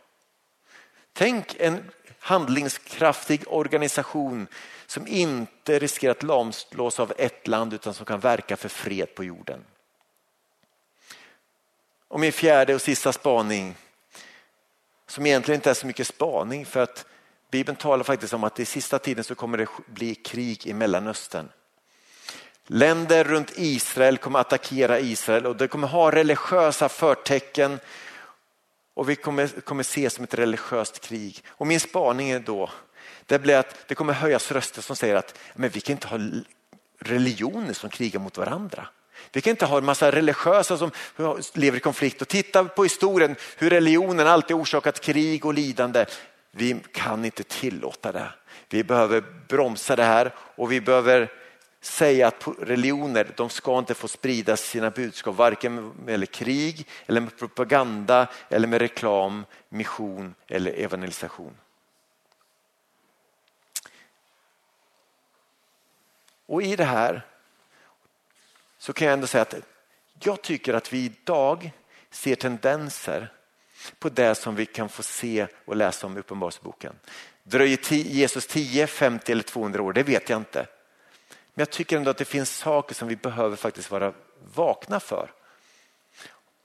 Tänk 1.14 1.56
en 1.60 1.92
handlingskraftig 2.20 3.44
organisation 3.48 4.48
som 4.86 5.08
inte 5.08 5.80
riskerar 5.80 6.12
att 6.12 6.24
lamslås 6.24 7.00
av 7.00 7.14
ett 7.18 7.48
land 7.48 7.74
utan 7.74 7.94
som 7.94 8.06
kan 8.06 8.20
verka 8.20 8.58
för 8.58 8.70
fred 8.70 9.16
på 9.16 9.24
jorden. 9.24 9.66
Och 12.08 12.20
min 12.20 12.32
fjärde 12.32 12.76
och 12.76 12.82
sista 12.82 13.14
spaning 13.14 13.76
som 15.08 15.26
egentligen 15.26 15.58
inte 15.58 15.70
är 15.70 15.74
så 15.74 15.88
mycket 15.88 16.08
spaning 16.08 16.66
för 16.66 16.80
att 16.80 17.06
Bibeln 17.54 17.76
talar 17.76 18.04
faktiskt 18.04 18.34
om 18.34 18.44
att 18.44 18.60
i 18.60 18.66
sista 18.66 19.00
tiden 19.00 19.24
så 19.24 19.36
kommer 19.36 19.58
det 19.58 19.68
bli 19.86 20.16
krig 20.16 20.68
i 20.68 20.74
Mellanöstern. 20.74 21.50
Länder 22.68 23.24
runt 23.24 23.52
Israel 23.56 24.18
kommer 24.18 24.40
attackera 24.40 25.00
Israel 25.00 25.46
och 25.46 25.56
det 25.56 25.68
kommer 25.68 25.88
ha 25.88 26.12
religiösa 26.12 26.90
förtecken 26.90 27.80
och 28.94 29.10
vi 29.10 29.16
kommer, 29.16 29.48
kommer 29.48 29.84
se 29.84 30.10
som 30.10 30.24
ett 30.24 30.34
religiöst 30.34 31.00
krig. 31.00 31.44
Och 31.48 31.68
min 31.68 31.80
spaning 31.80 32.30
är 32.30 32.40
då 32.40 32.70
det 33.26 33.40
blir 33.40 33.56
att 33.56 33.88
det 33.88 33.96
kommer 33.96 34.14
höjas 34.14 34.52
röster 34.52 34.82
som 34.82 34.96
säger 34.96 35.16
att 35.16 35.40
men 35.54 35.70
vi 35.70 35.82
kan 35.82 35.94
inte 35.94 36.08
ha 36.08 36.20
religioner 37.00 37.74
som 37.74 37.90
krigar 37.90 38.20
mot 38.20 38.38
varandra. 38.38 38.88
Vi 39.32 39.42
kan 39.42 39.52
inte 39.52 39.66
ha 39.66 39.78
en 39.78 39.86
massa 39.86 40.12
religiösa 40.12 40.78
som 40.78 40.92
lever 41.54 41.78
i 41.78 41.82
konflikt 41.82 42.22
och 42.22 42.28
titta 42.28 42.64
på 42.64 42.84
historien 42.84 43.36
hur 43.58 43.70
religionen 43.70 44.28
alltid 44.28 44.56
orsakat 44.56 45.00
krig 45.00 45.46
och 45.46 45.54
lidande. 45.54 46.06
Vi 46.56 46.84
kan 46.92 47.26
inte 47.26 47.44
tillåta 47.44 48.12
det. 48.12 48.34
Vi 48.70 48.84
behöver 48.84 49.24
bromsa 49.48 49.96
det 49.96 50.04
här 50.04 50.34
och 50.38 50.72
vi 50.72 50.82
behöver 50.82 51.32
säga 51.82 52.28
att 52.28 52.48
religioner 52.60 53.34
de 53.36 53.50
ska 53.50 53.80
inte 53.80 53.94
få 53.94 54.08
sprida 54.08 54.58
sina 54.58 54.90
budskap 54.90 55.36
varken 55.36 55.90
med 55.90 56.32
krig 56.32 56.88
eller 57.06 57.22
med 57.22 57.38
propaganda 57.38 58.28
eller 58.50 58.68
med 58.68 58.82
reklam, 58.82 59.46
mission 59.70 60.36
eller 60.48 60.72
evangelisation. 60.72 61.58
Och 66.46 66.64
i 66.64 66.76
det 66.76 66.86
här 66.86 67.26
så 68.78 68.94
kan 68.94 69.08
jag 69.08 69.14
ändå 69.14 69.28
säga 69.28 69.42
att 69.42 69.56
jag 70.20 70.42
tycker 70.42 70.74
att 70.74 70.94
vi 70.94 71.06
idag 71.06 71.72
ser 72.10 72.36
tendenser 72.36 73.32
på 74.00 74.10
det 74.10 74.36
som 74.36 74.56
vi 74.56 74.66
kan 74.66 74.90
få 74.90 75.04
se 75.04 75.48
och 75.66 75.76
läsa 75.76 76.08
om 76.08 76.18
i 76.18 76.20
Uppenbarelseboken. 76.20 76.96
Dröjer 77.44 77.94
Jesus 77.94 78.48
10, 78.48 78.88
50 78.88 79.32
eller 79.32 79.44
200 79.44 79.82
år? 79.82 79.94
Det 79.94 80.04
vet 80.04 80.30
jag 80.30 80.38
inte. 80.38 80.68
Men 81.54 81.62
jag 81.62 81.70
tycker 81.70 81.98
ändå 81.98 82.12
att 82.12 82.18
det 82.18 82.26
finns 82.26 82.58
saker 82.58 82.96
som 82.96 83.08
vi 83.08 83.16
behöver 83.16 83.56
faktiskt 83.56 83.92
vara 83.92 84.14
vakna 84.56 85.00
för. 85.00 85.32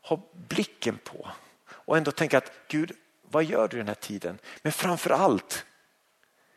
Ha 0.02 0.20
blicken 0.32 0.98
på 1.04 1.28
och 1.70 1.96
ändå 1.96 2.10
tänka 2.10 2.38
att 2.38 2.52
Gud, 2.68 2.92
vad 3.22 3.44
gör 3.44 3.68
du 3.68 3.76
i 3.76 3.80
den 3.80 3.88
här 3.88 3.94
tiden? 3.94 4.38
Men 4.62 4.72
framför 4.72 5.10
allt, 5.10 5.64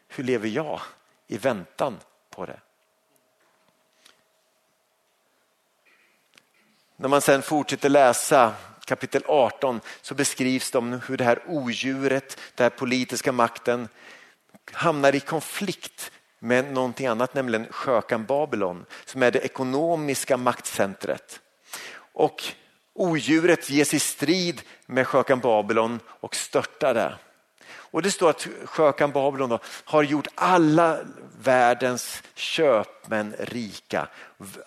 hur 0.07 0.23
lever 0.23 0.47
jag 0.47 0.81
i 1.27 1.37
väntan 1.37 1.99
på 2.29 2.45
det? 2.45 2.59
När 6.95 7.09
man 7.09 7.21
sen 7.21 7.41
fortsätter 7.41 7.89
läsa 7.89 8.55
kapitel 8.91 9.23
18 9.27 9.81
så 10.01 10.15
beskrivs 10.15 10.71
det 10.71 10.77
om 10.77 11.01
hur 11.07 11.17
det 11.17 11.23
här 11.23 11.39
odjuret, 11.47 12.37
den 12.55 12.65
här 12.65 12.69
politiska 12.69 13.31
makten 13.31 13.87
hamnar 14.71 15.15
i 15.15 15.19
konflikt 15.19 16.11
med 16.39 16.73
någonting 16.73 17.07
annat, 17.07 17.33
nämligen 17.33 17.67
skökan 17.69 18.25
Babylon 18.25 18.85
som 19.05 19.23
är 19.23 19.31
det 19.31 19.39
ekonomiska 19.39 20.37
maktcentret. 20.37 21.39
Och 22.13 22.43
odjuret 22.93 23.69
ges 23.69 23.93
i 23.93 23.99
strid 23.99 24.61
med 24.85 25.07
skökan 25.07 25.39
Babylon 25.39 25.99
och 26.05 26.35
störtar 26.35 26.93
det. 26.93 27.15
Och 27.91 28.01
det 28.01 28.11
står 28.11 28.29
att 28.29 28.47
skökan 28.65 29.11
Babylon 29.11 29.49
då, 29.49 29.59
har 29.65 30.03
gjort 30.03 30.27
alla 30.35 30.99
världens 31.43 32.23
köpmän 32.35 33.35
rika, 33.39 34.07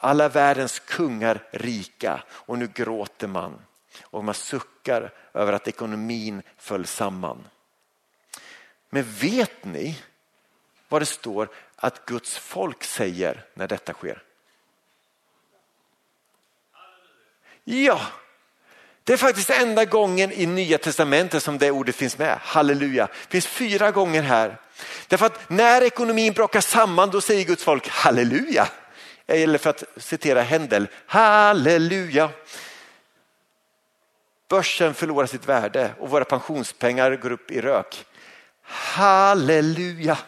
alla 0.00 0.28
världens 0.28 0.78
kungar 0.78 1.42
rika 1.50 2.22
och 2.30 2.58
nu 2.58 2.68
gråter 2.74 3.28
man 3.28 3.58
och 4.02 4.24
man 4.24 4.34
suckar 4.34 5.12
över 5.34 5.52
att 5.52 5.68
ekonomin 5.68 6.42
föll 6.58 6.86
samman. 6.86 7.48
Men 8.90 9.04
vet 9.20 9.64
ni 9.64 10.02
vad 10.88 11.02
det 11.02 11.06
står 11.06 11.48
att 11.76 12.06
Guds 12.06 12.38
folk 12.38 12.84
säger 12.84 13.44
när 13.54 13.68
detta 13.68 13.92
sker? 13.92 14.22
Ja, 17.64 18.00
det 19.04 19.12
är 19.12 19.16
faktiskt 19.16 19.50
enda 19.50 19.84
gången 19.84 20.32
i 20.32 20.46
nya 20.46 20.78
testamentet 20.78 21.42
som 21.42 21.58
det 21.58 21.70
ordet 21.70 21.96
finns 21.96 22.18
med. 22.18 22.38
Halleluja. 22.42 23.06
Det 23.06 23.30
finns 23.30 23.46
fyra 23.46 23.90
gånger 23.90 24.22
här. 24.22 24.56
Därför 25.08 25.26
att 25.26 25.50
när 25.50 25.82
ekonomin 25.82 26.32
brakar 26.32 26.60
samman 26.60 27.10
då 27.10 27.20
säger 27.20 27.44
Guds 27.44 27.64
folk 27.64 27.88
halleluja. 27.88 28.68
Eller 29.26 29.58
för 29.58 29.70
att 29.70 29.84
citera 29.96 30.42
Händel, 30.42 30.88
halleluja. 31.06 32.30
Börsen 34.48 34.94
förlorar 34.94 35.26
sitt 35.26 35.48
värde 35.48 35.94
och 35.98 36.10
våra 36.10 36.24
pensionspengar 36.24 37.16
går 37.16 37.32
upp 37.32 37.50
i 37.50 37.60
rök. 37.60 38.06
Halleluja. 38.62 40.18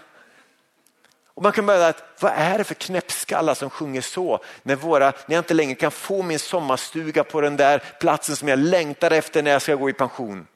Och 1.37 1.43
man 1.43 1.53
kan 1.53 1.67
börja 1.67 1.87
att 1.87 2.05
vad 2.21 2.33
är 2.33 2.59
det 2.59 2.65
för 2.65 2.75
knäppskallar 2.75 3.55
som 3.55 3.71
sjunger 3.71 4.01
så 4.01 4.45
när, 4.63 4.77
våra, 4.77 5.13
när 5.27 5.35
jag 5.37 5.41
inte 5.41 5.55
längre 5.55 5.75
kan 5.75 5.91
få 5.91 6.23
min 6.23 6.39
sommarstuga 6.39 7.25
på 7.25 7.41
den 7.41 7.57
där 7.57 7.79
platsen 8.01 8.37
som 8.37 8.49
jag 8.49 8.59
längtar 8.59 9.11
efter 9.11 9.43
när 9.43 9.51
jag 9.51 9.63
ska 9.63 9.75
gå 9.75 9.91
i 9.91 9.93
pension. 9.93 10.47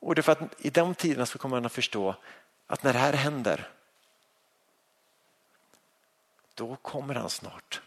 Och 0.00 0.14
det 0.14 0.20
är 0.20 0.22
för 0.22 0.32
att 0.32 0.40
i 0.58 0.70
de 0.70 0.94
tiderna 0.94 1.26
så 1.26 1.38
kommer 1.38 1.56
man 1.56 1.66
att 1.66 1.72
förstå 1.72 2.14
att 2.66 2.82
när 2.82 2.92
det 2.92 2.98
här 2.98 3.12
händer 3.12 3.68
då 6.54 6.76
kommer 6.76 7.14
han 7.14 7.30
snart 7.30 7.80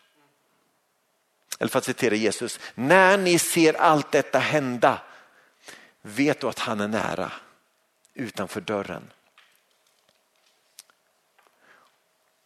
eller 1.59 1.69
för 1.69 1.79
att 1.79 1.85
citera 1.85 2.15
Jesus, 2.15 2.59
när 2.75 3.17
ni 3.17 3.39
ser 3.39 3.73
allt 3.73 4.11
detta 4.11 4.39
hända, 4.39 5.01
vet 6.01 6.41
du 6.41 6.47
att 6.47 6.59
han 6.59 6.81
är 6.81 6.87
nära 6.87 7.31
utanför 8.13 8.61
dörren. 8.61 9.11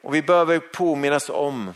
Och 0.01 0.15
vi 0.15 0.21
behöver 0.21 0.59
påminnas 0.59 1.29
om 1.29 1.73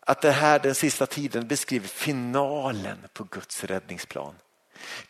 att 0.00 0.22
det 0.22 0.32
här 0.32 0.58
den 0.58 0.74
sista 0.74 1.06
tiden 1.06 1.48
beskriver 1.48 1.88
finalen 1.88 2.98
på 3.12 3.24
Guds 3.24 3.64
räddningsplan. 3.64 4.34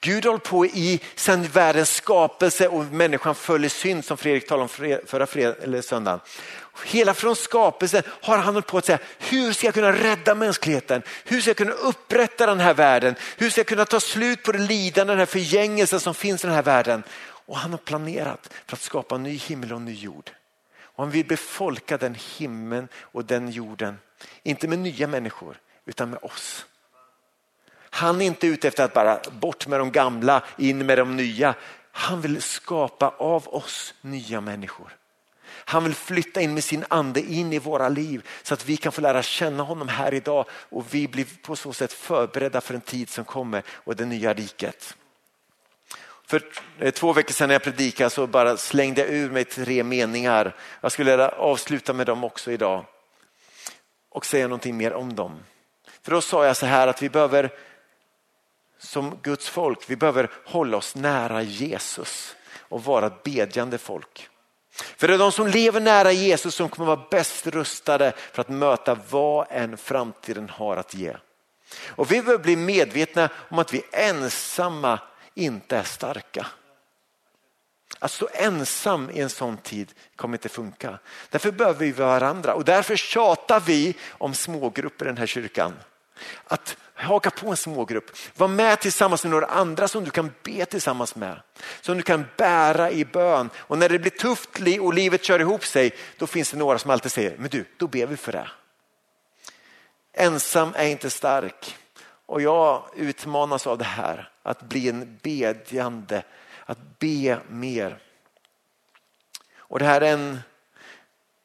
Gud 0.00 0.24
har 0.24 0.30
hållit 0.30 0.44
på 0.44 0.66
i 0.66 1.00
sedan 1.14 1.42
världens 1.42 1.94
skapelse 1.94 2.68
och 2.68 2.85
människan 2.85 3.35
föll 3.35 3.64
i 3.64 3.68
synd 3.68 4.04
som 4.04 4.16
Fredrik 4.16 4.48
talade 4.48 4.62
om 4.62 4.98
förra 5.06 5.26
fred, 5.26 5.54
eller 5.62 5.83
söndagen. 5.83 6.20
Hela 6.85 7.14
från 7.14 7.37
skapelsen 7.37 8.02
har 8.06 8.38
han 8.38 8.54
hållit 8.54 8.66
på 8.66 8.78
att 8.78 8.85
säga, 8.85 8.98
hur 9.18 9.52
ska 9.52 9.66
jag 9.66 9.74
kunna 9.74 9.92
rädda 9.92 10.35
mänskligheten? 10.35 11.02
Hur 11.24 11.40
ska 11.40 11.50
jag 11.50 11.56
kunna 11.56 11.72
upprätta 11.72 12.46
den 12.46 12.61
här 12.61 12.74
världen? 12.74 13.14
Hur 13.37 13.50
ska 13.50 13.59
jag 13.59 13.66
kunna 13.66 13.85
ta 13.85 14.00
slut 14.00 14.42
på 14.42 14.52
det 14.52 14.59
lidande, 14.59 15.12
den 15.12 15.18
här 15.18 15.26
förgängelsen 15.26 16.00
som 16.00 16.14
finns 16.14 16.44
i 16.44 16.46
den 16.46 16.56
här 16.56 16.62
världen? 16.62 17.02
Och 17.46 17.56
han 17.56 17.70
har 17.70 17.78
planerat 17.78 18.50
för 18.66 18.76
att 18.76 18.83
skapa 18.83 19.14
en 19.14 19.22
ny 19.22 19.37
himmel 19.37 19.72
och 19.72 19.78
en 19.78 19.85
ny 19.85 19.94
jord. 19.94 20.30
Och 20.83 21.04
han 21.04 21.11
vill 21.11 21.26
befolka 21.26 21.98
den 21.98 22.16
himlen 22.37 22.88
och 22.94 23.24
den 23.24 23.50
jorden, 23.50 23.98
inte 24.42 24.68
med 24.68 24.78
nya 24.78 25.06
människor 25.06 25.61
utan 25.87 26.11
med 26.11 26.18
oss. 26.22 26.66
Han 27.90 28.20
är 28.20 28.26
inte 28.26 28.46
ute 28.46 28.68
efter 28.68 28.85
att 28.85 28.94
bara 28.94 29.20
bort 29.31 29.66
med 29.66 29.81
de 29.81 29.92
gamla, 29.92 30.42
in 30.59 30.87
med 30.87 30.98
de 30.98 31.16
nya. 31.16 31.55
Han 31.92 32.20
vill 32.20 32.42
skapa 32.42 33.09
av 33.09 33.48
oss 33.48 33.94
nya 34.00 34.40
människor. 34.40 34.96
Han 35.64 35.85
vill 35.85 35.94
flytta 35.94 36.40
in 36.40 36.55
med 36.55 36.64
sin 36.64 36.85
ande 36.88 37.20
in 37.20 37.53
i 37.53 37.59
våra 37.59 37.88
liv 37.88 38.29
så 38.42 38.55
att 38.55 38.66
vi 38.66 38.76
kan 38.76 38.92
få 38.92 39.00
lära 39.00 39.22
känna 39.22 39.62
honom 39.62 39.88
här 39.88 40.14
idag 40.14 40.44
och 40.50 40.94
vi 40.94 41.09
blir 41.09 41.26
på 41.42 41.57
så 41.57 41.72
sätt 41.72 41.92
förberedda 41.92 42.61
för 42.61 42.74
en 42.74 42.81
tid 42.81 43.09
som 43.09 43.24
kommer 43.24 43.62
och 43.68 43.96
det 43.96 44.05
nya 44.05 44.35
riket. 44.35 44.96
För 46.26 46.42
eh, 46.79 46.90
två 46.90 47.12
veckor 47.12 47.33
sedan 47.33 47.48
när 47.48 47.55
jag 47.55 47.62
predikade 47.62 48.11
så 48.11 48.26
bara 48.26 48.57
slängde 48.57 49.00
jag 49.00 49.11
ur 49.11 49.31
mig 49.31 49.44
tre 49.44 49.83
meningar. 49.83 50.57
Jag 50.81 50.92
skulle 50.92 51.29
avsluta 51.29 51.92
med 51.92 52.07
dem 52.07 52.24
också 52.24 52.53
idag 52.53 52.85
och 54.09 54.26
säga 54.26 54.46
någonting 54.46 54.76
mer 54.76 54.92
om 54.92 55.14
dem. 55.14 55.44
För 56.03 56.11
då 56.11 56.20
sa 56.20 56.46
jag 56.46 56.57
så 56.57 56.66
här 56.66 56.88
att 56.88 57.03
vi 57.03 57.09
behöver 57.09 57.50
som 58.80 59.18
Guds 59.22 59.48
folk, 59.48 59.90
vi 59.90 59.96
behöver 59.96 60.30
hålla 60.44 60.76
oss 60.76 60.94
nära 60.94 61.42
Jesus 61.42 62.36
och 62.58 62.84
vara 62.84 63.06
ett 63.06 63.22
bedjande 63.22 63.78
folk. 63.78 64.28
För 64.96 65.08
det 65.08 65.14
är 65.14 65.18
de 65.18 65.32
som 65.32 65.46
lever 65.46 65.80
nära 65.80 66.12
Jesus 66.12 66.54
som 66.54 66.68
kommer 66.68 66.86
vara 66.86 67.06
bäst 67.10 67.46
rustade 67.46 68.12
för 68.32 68.40
att 68.40 68.48
möta 68.48 68.98
vad 69.10 69.46
än 69.50 69.76
framtiden 69.76 70.48
har 70.48 70.76
att 70.76 70.94
ge. 70.94 71.16
Och 71.88 72.12
vi 72.12 72.22
behöver 72.22 72.44
bli 72.44 72.56
medvetna 72.56 73.28
om 73.34 73.58
att 73.58 73.74
vi 73.74 73.82
ensamma 73.92 74.98
inte 75.34 75.76
är 75.76 75.82
starka. 75.82 76.46
Att 77.98 78.10
stå 78.10 78.28
ensam 78.32 79.10
i 79.10 79.20
en 79.20 79.30
sån 79.30 79.56
tid 79.56 79.92
kommer 80.16 80.34
inte 80.34 80.48
funka. 80.48 80.98
Därför 81.30 81.52
behöver 81.52 81.78
vi 81.78 81.92
varandra 81.92 82.54
och 82.54 82.64
därför 82.64 82.96
tjatar 82.96 83.60
vi 83.60 83.96
om 84.08 84.34
smågrupper 84.34 85.04
i 85.04 85.08
den 85.08 85.16
här 85.16 85.26
kyrkan. 85.26 85.74
Att 86.44 86.76
haka 87.00 87.30
på 87.30 87.50
en 87.50 87.56
smågrupp, 87.56 88.10
var 88.36 88.48
med 88.48 88.80
tillsammans 88.80 89.24
med 89.24 89.30
några 89.30 89.46
andra 89.46 89.88
som 89.88 90.04
du 90.04 90.10
kan 90.10 90.34
be 90.42 90.64
tillsammans 90.64 91.14
med. 91.14 91.40
Som 91.80 91.96
du 91.96 92.02
kan 92.02 92.24
bära 92.36 92.90
i 92.90 93.04
bön 93.04 93.50
och 93.56 93.78
när 93.78 93.88
det 93.88 93.98
blir 93.98 94.10
tufft 94.10 94.50
och 94.80 94.94
livet 94.94 95.24
kör 95.24 95.40
ihop 95.40 95.64
sig 95.64 95.94
då 96.18 96.26
finns 96.26 96.50
det 96.50 96.56
några 96.56 96.78
som 96.78 96.90
alltid 96.90 97.12
säger, 97.12 97.36
men 97.38 97.50
du, 97.50 97.64
då 97.76 97.86
ber 97.86 98.06
vi 98.06 98.16
för 98.16 98.32
det. 98.32 98.50
Ensam 100.12 100.72
är 100.76 100.86
inte 100.86 101.10
stark 101.10 101.76
och 102.26 102.42
jag 102.42 102.84
utmanas 102.96 103.66
av 103.66 103.78
det 103.78 103.84
här 103.84 104.30
att 104.42 104.62
bli 104.62 104.88
en 104.88 105.18
bedjande, 105.22 106.22
att 106.64 106.98
be 106.98 107.38
mer. 107.48 107.98
Och 109.56 109.78
det 109.78 109.84
här 109.84 110.00
är 110.00 110.12
en, 110.12 110.40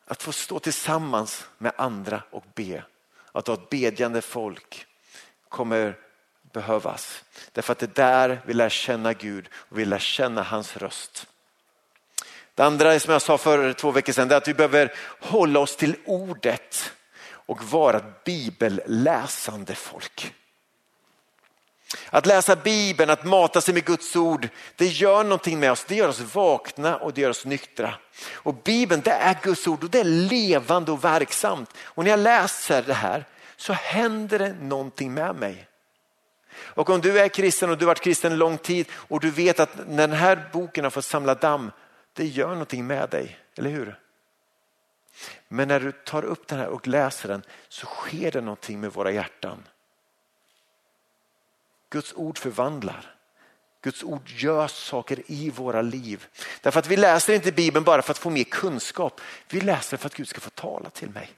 att 0.05 0.23
få 0.23 0.31
stå 0.31 0.59
tillsammans 0.59 1.47
med 1.57 1.71
andra 1.75 2.23
och 2.31 2.43
be. 2.55 2.83
Att 3.31 3.47
ha 3.47 3.53
ett 3.53 3.69
bedjande 3.69 4.21
folk 4.21 4.87
kommer 5.55 5.95
behövas. 6.53 7.23
Därför 7.51 7.71
att 7.71 7.79
det 7.79 7.99
är 7.99 8.05
där 8.05 8.41
vi 8.45 8.53
lär 8.53 8.69
känna 8.69 9.13
Gud 9.13 9.49
och 9.53 9.79
vi 9.79 9.85
lär 9.85 9.99
känna 9.99 10.43
hans 10.43 10.77
röst. 10.77 11.27
Det 12.55 12.63
andra 12.63 12.99
som 12.99 13.13
jag 13.13 13.21
sa 13.21 13.37
för 13.37 13.73
två 13.73 13.91
veckor 13.91 14.13
sedan 14.13 14.31
är 14.31 14.35
att 14.35 14.47
vi 14.47 14.53
behöver 14.53 14.93
hålla 15.19 15.59
oss 15.59 15.75
till 15.75 15.95
ordet 16.05 16.91
och 17.27 17.63
vara 17.63 17.97
ett 17.97 18.23
bibelläsande 18.23 19.75
folk. 19.75 20.33
Att 22.09 22.25
läsa 22.25 22.55
Bibeln, 22.55 23.09
att 23.09 23.25
mata 23.25 23.61
sig 23.61 23.73
med 23.73 23.85
Guds 23.85 24.15
ord, 24.15 24.47
det 24.75 24.85
gör 24.85 25.23
någonting 25.23 25.59
med 25.59 25.71
oss. 25.71 25.85
Det 25.87 25.95
gör 25.95 26.09
oss 26.09 26.19
vakna 26.19 26.97
och 26.97 27.13
det 27.13 27.21
gör 27.21 27.29
oss 27.29 27.45
nyktra. 27.45 27.93
Och 28.33 28.55
Bibeln 28.55 29.01
det 29.01 29.11
är 29.11 29.37
Guds 29.43 29.67
ord 29.67 29.83
och 29.83 29.89
det 29.89 29.99
är 29.99 30.03
levande 30.03 30.91
och 30.91 31.03
verksamt. 31.03 31.69
Och 31.83 32.03
när 32.03 32.11
jag 32.11 32.19
läser 32.19 32.81
det 32.81 32.93
här 32.93 33.25
så 33.57 33.73
händer 33.73 34.39
det 34.39 34.53
någonting 34.53 35.13
med 35.13 35.35
mig. 35.35 35.67
Och 36.57 36.89
om 36.89 37.01
du 37.01 37.19
är 37.19 37.29
kristen 37.29 37.69
och 37.69 37.77
du 37.77 37.85
har 37.85 37.87
varit 37.87 38.01
kristen 38.01 38.31
en 38.31 38.37
lång 38.37 38.57
tid 38.57 38.87
och 38.91 39.19
du 39.19 39.31
vet 39.31 39.59
att 39.59 39.87
när 39.87 40.07
den 40.07 40.17
här 40.17 40.49
boken 40.53 40.83
har 40.83 40.91
fått 40.91 41.05
samla 41.05 41.35
damm, 41.35 41.71
det 42.13 42.25
gör 42.25 42.49
någonting 42.49 42.87
med 42.87 43.09
dig, 43.09 43.39
eller 43.55 43.69
hur? 43.69 43.99
Men 45.47 45.67
när 45.67 45.79
du 45.79 45.91
tar 45.91 46.25
upp 46.25 46.47
den 46.47 46.59
här 46.59 46.67
och 46.67 46.87
läser 46.87 47.29
den 47.29 47.43
så 47.69 47.85
sker 47.85 48.31
det 48.31 48.41
någonting 48.41 48.79
med 48.79 48.93
våra 48.93 49.11
hjärtan. 49.11 49.63
Guds 51.89 52.13
ord 52.13 52.37
förvandlar. 52.37 53.15
Guds 53.81 54.03
ord 54.03 54.29
gör 54.29 54.67
saker 54.67 55.23
i 55.25 55.49
våra 55.49 55.81
liv. 55.81 56.27
Därför 56.61 56.79
att 56.79 56.87
vi 56.87 56.97
läser 56.97 57.33
inte 57.33 57.51
Bibeln 57.51 57.85
bara 57.85 58.01
för 58.01 58.11
att 58.11 58.17
få 58.17 58.29
mer 58.29 58.43
kunskap. 58.43 59.21
Vi 59.49 59.61
läser 59.61 59.97
för 59.97 60.07
att 60.07 60.15
Gud 60.15 60.27
ska 60.27 60.41
få 60.41 60.49
tala 60.49 60.89
till 60.89 61.09
mig. 61.09 61.29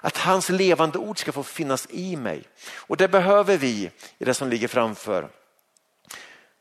Att 0.00 0.16
hans 0.16 0.48
levande 0.48 0.98
ord 0.98 1.18
ska 1.18 1.32
få 1.32 1.42
finnas 1.42 1.86
i 1.90 2.16
mig. 2.16 2.42
Och 2.76 2.96
det 2.96 3.08
behöver 3.08 3.56
vi 3.56 3.90
i 4.18 4.24
det 4.24 4.34
som 4.34 4.48
ligger 4.48 4.68
framför. 4.68 5.28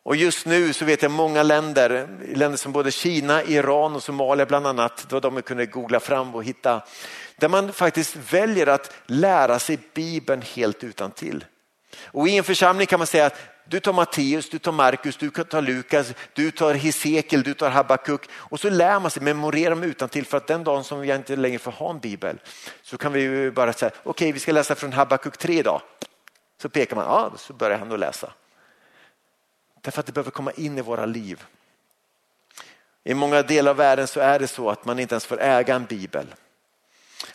Och 0.04 0.15
just 0.15 0.45
nu 0.45 0.73
så 0.73 0.86
vet 0.86 1.02
jag 1.02 1.12
många 1.12 1.43
länder, 1.43 2.08
länder 2.36 2.58
som 2.58 2.71
både 2.71 2.91
Kina, 2.91 3.43
Iran 3.43 3.95
och 3.95 4.04
Somalia 4.04 4.45
bland 4.45 4.67
annat, 4.67 5.06
då 5.10 5.19
de 5.19 5.41
kunde 5.41 5.65
googla 5.65 5.99
fram 5.99 6.36
och 6.36 6.43
hitta, 6.43 6.82
där 7.38 7.49
man 7.49 7.73
faktiskt 7.73 8.15
väljer 8.15 8.67
att 8.67 8.93
lära 9.06 9.60
sig 9.60 9.80
Bibeln 9.93 10.41
helt 10.41 10.84
utan 10.84 11.12
till. 11.12 11.45
Och 12.06 12.28
i 12.28 12.38
en 12.38 12.43
församling 12.43 12.88
kan 12.88 12.99
man 12.99 13.08
säga 13.08 13.25
att 13.25 13.39
du 13.69 13.79
tar 13.79 13.93
Matteus, 13.93 14.49
du 14.49 14.60
tar 14.60 14.71
Markus, 14.71 15.17
du 15.17 15.29
tar 15.29 15.62
Lukas, 15.62 16.13
du 16.34 16.51
tar 16.51 16.73
Hesekiel, 16.73 17.43
du 17.43 17.53
tar 17.53 17.69
Habakuk 17.69 18.29
och 18.34 18.60
så 18.60 18.69
lär 18.69 18.99
man 18.99 19.12
sig 19.12 19.23
memorera 19.23 19.69
dem 19.69 19.84
utan 19.84 20.10
till 20.10 20.25
för 20.25 20.38
att 20.38 20.47
den 20.47 20.63
dagen 20.63 20.84
som 20.84 20.99
vi 20.99 21.15
inte 21.15 21.36
längre 21.36 21.60
får 21.60 21.71
ha 21.71 21.89
en 21.89 21.99
bibel 21.99 22.39
så 22.82 22.97
kan 22.97 23.13
vi 23.13 23.51
bara 23.51 23.73
säga 23.73 23.91
okej 23.95 24.10
okay, 24.10 24.32
vi 24.32 24.39
ska 24.39 24.51
läsa 24.51 24.75
från 24.75 24.93
Habakuk 24.93 25.38
3 25.38 25.60
idag. 25.60 25.82
Så 26.62 26.69
pekar 26.69 26.95
man, 26.95 27.05
ja 27.05 27.32
så 27.38 27.53
börjar 27.53 27.77
han 27.77 27.91
att 27.91 27.99
läsa. 27.99 28.34
Därför 29.82 29.99
att 29.99 30.05
det 30.05 30.12
behöver 30.12 30.32
komma 30.32 30.51
in 30.51 30.77
i 30.77 30.82
våra 30.82 31.05
liv. 31.05 31.43
I 33.03 33.13
många 33.13 33.41
delar 33.41 33.71
av 33.71 33.77
världen 33.77 34.08
så 34.08 34.19
är 34.19 34.39
det 34.39 34.47
så 34.47 34.69
att 34.69 34.86
man 34.86 34.99
inte 34.99 35.13
ens 35.13 35.25
får 35.25 35.41
äga 35.41 35.75
en 35.75 35.86
bibel. 35.86 36.27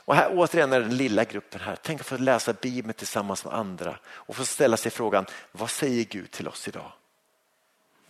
Och 0.04 0.14
här 0.14 0.30
återigen 0.32 0.72
är 0.72 0.80
den 0.80 0.96
lilla 0.96 1.24
gruppen 1.24 1.60
här. 1.60 1.76
Tänk 1.82 2.00
att 2.00 2.06
få 2.06 2.16
läsa 2.16 2.52
Bibeln 2.52 2.94
tillsammans 2.94 3.44
med 3.44 3.54
andra 3.54 3.98
och 4.06 4.36
få 4.36 4.44
ställa 4.44 4.76
sig 4.76 4.90
frågan, 4.90 5.26
vad 5.52 5.70
säger 5.70 6.04
Gud 6.04 6.30
till 6.30 6.48
oss 6.48 6.68
idag? 6.68 6.92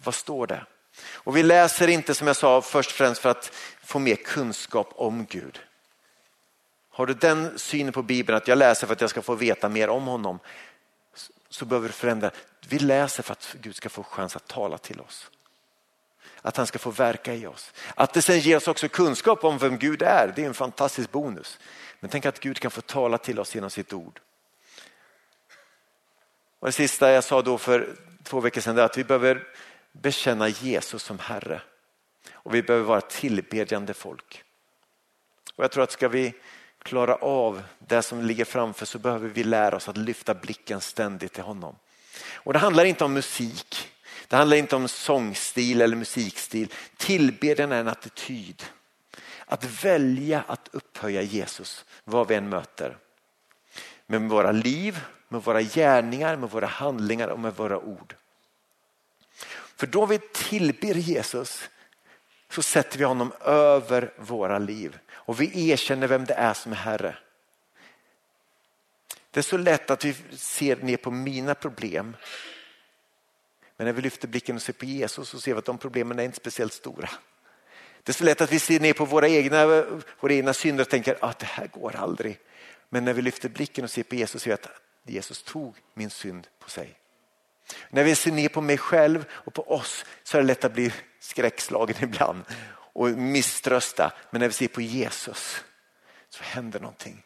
Vad 0.04 0.14
står 0.14 0.46
det? 0.46 0.66
Och 1.14 1.36
vi 1.36 1.42
läser 1.42 1.88
inte 1.88 2.14
som 2.14 2.26
jag 2.26 2.36
sa 2.36 2.62
först 2.62 2.90
och 2.90 2.96
främst 2.96 3.20
för 3.20 3.28
att 3.28 3.52
få 3.82 3.98
mer 3.98 4.16
kunskap 4.16 4.92
om 4.96 5.26
Gud. 5.26 5.60
Har 6.90 7.06
du 7.06 7.14
den 7.14 7.58
synen 7.58 7.92
på 7.92 8.02
Bibeln 8.02 8.36
att 8.36 8.48
jag 8.48 8.58
läser 8.58 8.86
för 8.86 8.94
att 8.94 9.00
jag 9.00 9.10
ska 9.10 9.22
få 9.22 9.34
veta 9.34 9.68
mer 9.68 9.88
om 9.88 10.06
honom 10.06 10.38
så 11.48 11.64
behöver 11.64 11.88
du 11.88 11.92
förändra. 11.92 12.30
Vi 12.68 12.78
läser 12.78 13.22
för 13.22 13.32
att 13.32 13.56
Gud 13.60 13.76
ska 13.76 13.88
få 13.88 14.02
chans 14.02 14.36
att 14.36 14.46
tala 14.46 14.78
till 14.78 15.00
oss. 15.00 15.30
Att 16.42 16.56
han 16.56 16.66
ska 16.66 16.78
få 16.78 16.90
verka 16.90 17.34
i 17.34 17.46
oss. 17.46 17.72
Att 17.94 18.12
det 18.12 18.22
sen 18.22 18.38
ger 18.38 18.56
oss 18.56 18.68
också 18.68 18.88
kunskap 18.88 19.44
om 19.44 19.58
vem 19.58 19.78
Gud 19.78 20.02
är, 20.02 20.32
det 20.36 20.42
är 20.42 20.46
en 20.46 20.54
fantastisk 20.54 21.10
bonus. 21.12 21.58
Men 22.04 22.10
tänk 22.10 22.26
att 22.26 22.40
Gud 22.40 22.60
kan 22.60 22.70
få 22.70 22.80
tala 22.80 23.18
till 23.18 23.38
oss 23.40 23.54
genom 23.54 23.70
sitt 23.70 23.92
ord. 23.92 24.20
Och 26.58 26.68
det 26.68 26.72
sista 26.72 27.10
jag 27.10 27.24
sa 27.24 27.42
då 27.42 27.58
för 27.58 27.96
två 28.22 28.40
veckor 28.40 28.60
sedan 28.60 28.78
är 28.78 28.82
att 28.82 28.98
vi 28.98 29.04
behöver 29.04 29.46
bekänna 29.92 30.48
Jesus 30.48 31.02
som 31.02 31.18
Herre. 31.18 31.62
Och 32.32 32.54
vi 32.54 32.62
behöver 32.62 32.86
vara 32.86 33.00
tillbedjande 33.00 33.94
folk. 33.94 34.42
Och 35.54 35.64
jag 35.64 35.70
tror 35.70 35.84
att 35.84 35.92
ska 35.92 36.08
vi 36.08 36.34
klara 36.82 37.14
av 37.14 37.62
det 37.78 38.02
som 38.02 38.22
ligger 38.22 38.44
framför 38.44 38.86
så 38.86 38.98
behöver 38.98 39.28
vi 39.28 39.44
lära 39.44 39.76
oss 39.76 39.88
att 39.88 39.96
lyfta 39.96 40.34
blicken 40.34 40.80
ständigt 40.80 41.32
till 41.32 41.44
honom. 41.44 41.76
Och 42.32 42.52
det 42.52 42.58
handlar 42.58 42.84
inte 42.84 43.04
om 43.04 43.12
musik. 43.12 43.88
Det 44.28 44.36
handlar 44.36 44.56
inte 44.56 44.76
om 44.76 44.88
sångstil 44.88 45.80
eller 45.80 45.96
musikstil. 45.96 46.72
Tillbedjan 46.96 47.72
är 47.72 47.80
en 47.80 47.88
attityd. 47.88 48.62
Att 49.46 49.84
välja 49.84 50.44
att 50.46 50.68
upphöja 50.72 51.22
Jesus 51.22 51.84
vad 52.04 52.28
vi 52.28 52.34
än 52.34 52.48
möter. 52.48 52.98
med 54.06 54.20
våra 54.20 54.52
liv, 54.52 55.00
med 55.28 55.42
våra 55.42 55.62
gärningar, 55.62 56.36
med 56.36 56.50
våra 56.50 56.66
handlingar 56.66 57.28
och 57.28 57.40
med 57.40 57.56
våra 57.56 57.78
ord. 57.78 58.14
För 59.76 59.86
då 59.86 60.06
vi 60.06 60.18
tillber 60.18 60.94
Jesus 60.94 61.70
så 62.50 62.62
sätter 62.62 62.98
vi 62.98 63.04
honom 63.04 63.32
över 63.40 64.12
våra 64.18 64.58
liv 64.58 64.98
och 65.10 65.40
vi 65.40 65.70
erkänner 65.70 66.06
vem 66.06 66.24
det 66.24 66.34
är 66.34 66.54
som 66.54 66.72
är 66.72 66.76
Herre. 66.76 67.16
Det 69.30 69.40
är 69.40 69.42
så 69.42 69.56
lätt 69.56 69.90
att 69.90 70.04
vi 70.04 70.14
ser 70.36 70.76
ner 70.76 70.96
på 70.96 71.10
mina 71.10 71.54
problem. 71.54 72.16
Men 73.76 73.86
när 73.86 73.92
vi 73.92 74.02
lyfter 74.02 74.28
blicken 74.28 74.56
och 74.56 74.62
ser 74.62 74.72
på 74.72 74.84
Jesus 74.84 75.28
så 75.28 75.40
ser 75.40 75.52
vi 75.54 75.58
att 75.58 75.64
de 75.64 75.78
problemen 75.78 76.18
är 76.18 76.24
inte 76.24 76.36
speciellt 76.36 76.72
stora. 76.72 77.10
Det 78.04 78.10
är 78.10 78.14
så 78.14 78.24
lätt 78.24 78.40
att 78.40 78.52
vi 78.52 78.58
ser 78.58 78.80
ner 78.80 78.92
på 78.92 79.04
våra 79.04 79.28
egna, 79.28 79.66
våra 80.20 80.32
egna 80.32 80.54
synder 80.54 80.84
och 80.84 80.90
tänker 80.90 81.16
att 81.20 81.38
det 81.38 81.46
här 81.46 81.66
går 81.66 81.96
aldrig. 81.96 82.38
Men 82.88 83.04
när 83.04 83.12
vi 83.12 83.22
lyfter 83.22 83.48
blicken 83.48 83.84
och 83.84 83.90
ser 83.90 84.02
på 84.02 84.14
Jesus 84.14 84.42
ser 84.42 84.50
vi 84.50 84.54
att 84.54 84.68
Jesus 85.04 85.42
tog 85.42 85.76
min 85.94 86.10
synd 86.10 86.46
på 86.58 86.70
sig. 86.70 86.98
När 87.90 88.04
vi 88.04 88.14
ser 88.14 88.32
ner 88.32 88.48
på 88.48 88.60
mig 88.60 88.78
själv 88.78 89.24
och 89.30 89.54
på 89.54 89.72
oss 89.72 90.04
så 90.22 90.36
är 90.36 90.40
det 90.42 90.46
lätt 90.46 90.64
att 90.64 90.72
bli 90.72 90.92
skräckslagen 91.20 91.96
ibland 92.02 92.44
och 92.94 93.08
misströsta. 93.08 94.12
Men 94.30 94.40
när 94.40 94.48
vi 94.48 94.54
ser 94.54 94.68
på 94.68 94.80
Jesus 94.80 95.64
så 96.30 96.42
händer 96.42 96.80
någonting. 96.80 97.22